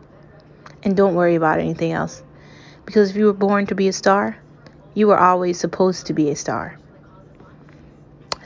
And 0.82 0.96
don't 0.96 1.14
worry 1.14 1.36
about 1.36 1.60
anything 1.60 1.92
else. 1.92 2.22
Because 2.84 3.10
if 3.10 3.16
you 3.16 3.26
were 3.26 3.32
born 3.32 3.66
to 3.66 3.74
be 3.74 3.88
a 3.88 3.92
star, 3.92 4.36
you 4.94 5.06
were 5.06 5.18
always 5.18 5.58
supposed 5.58 6.06
to 6.06 6.12
be 6.12 6.30
a 6.30 6.36
star. 6.36 6.78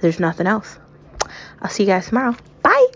There's 0.02 0.20
nothing 0.20 0.46
else. 0.46 0.78
I'll 1.60 1.70
see 1.70 1.84
you 1.84 1.88
guys 1.88 2.08
tomorrow. 2.08 2.36
Bye. 2.62 2.86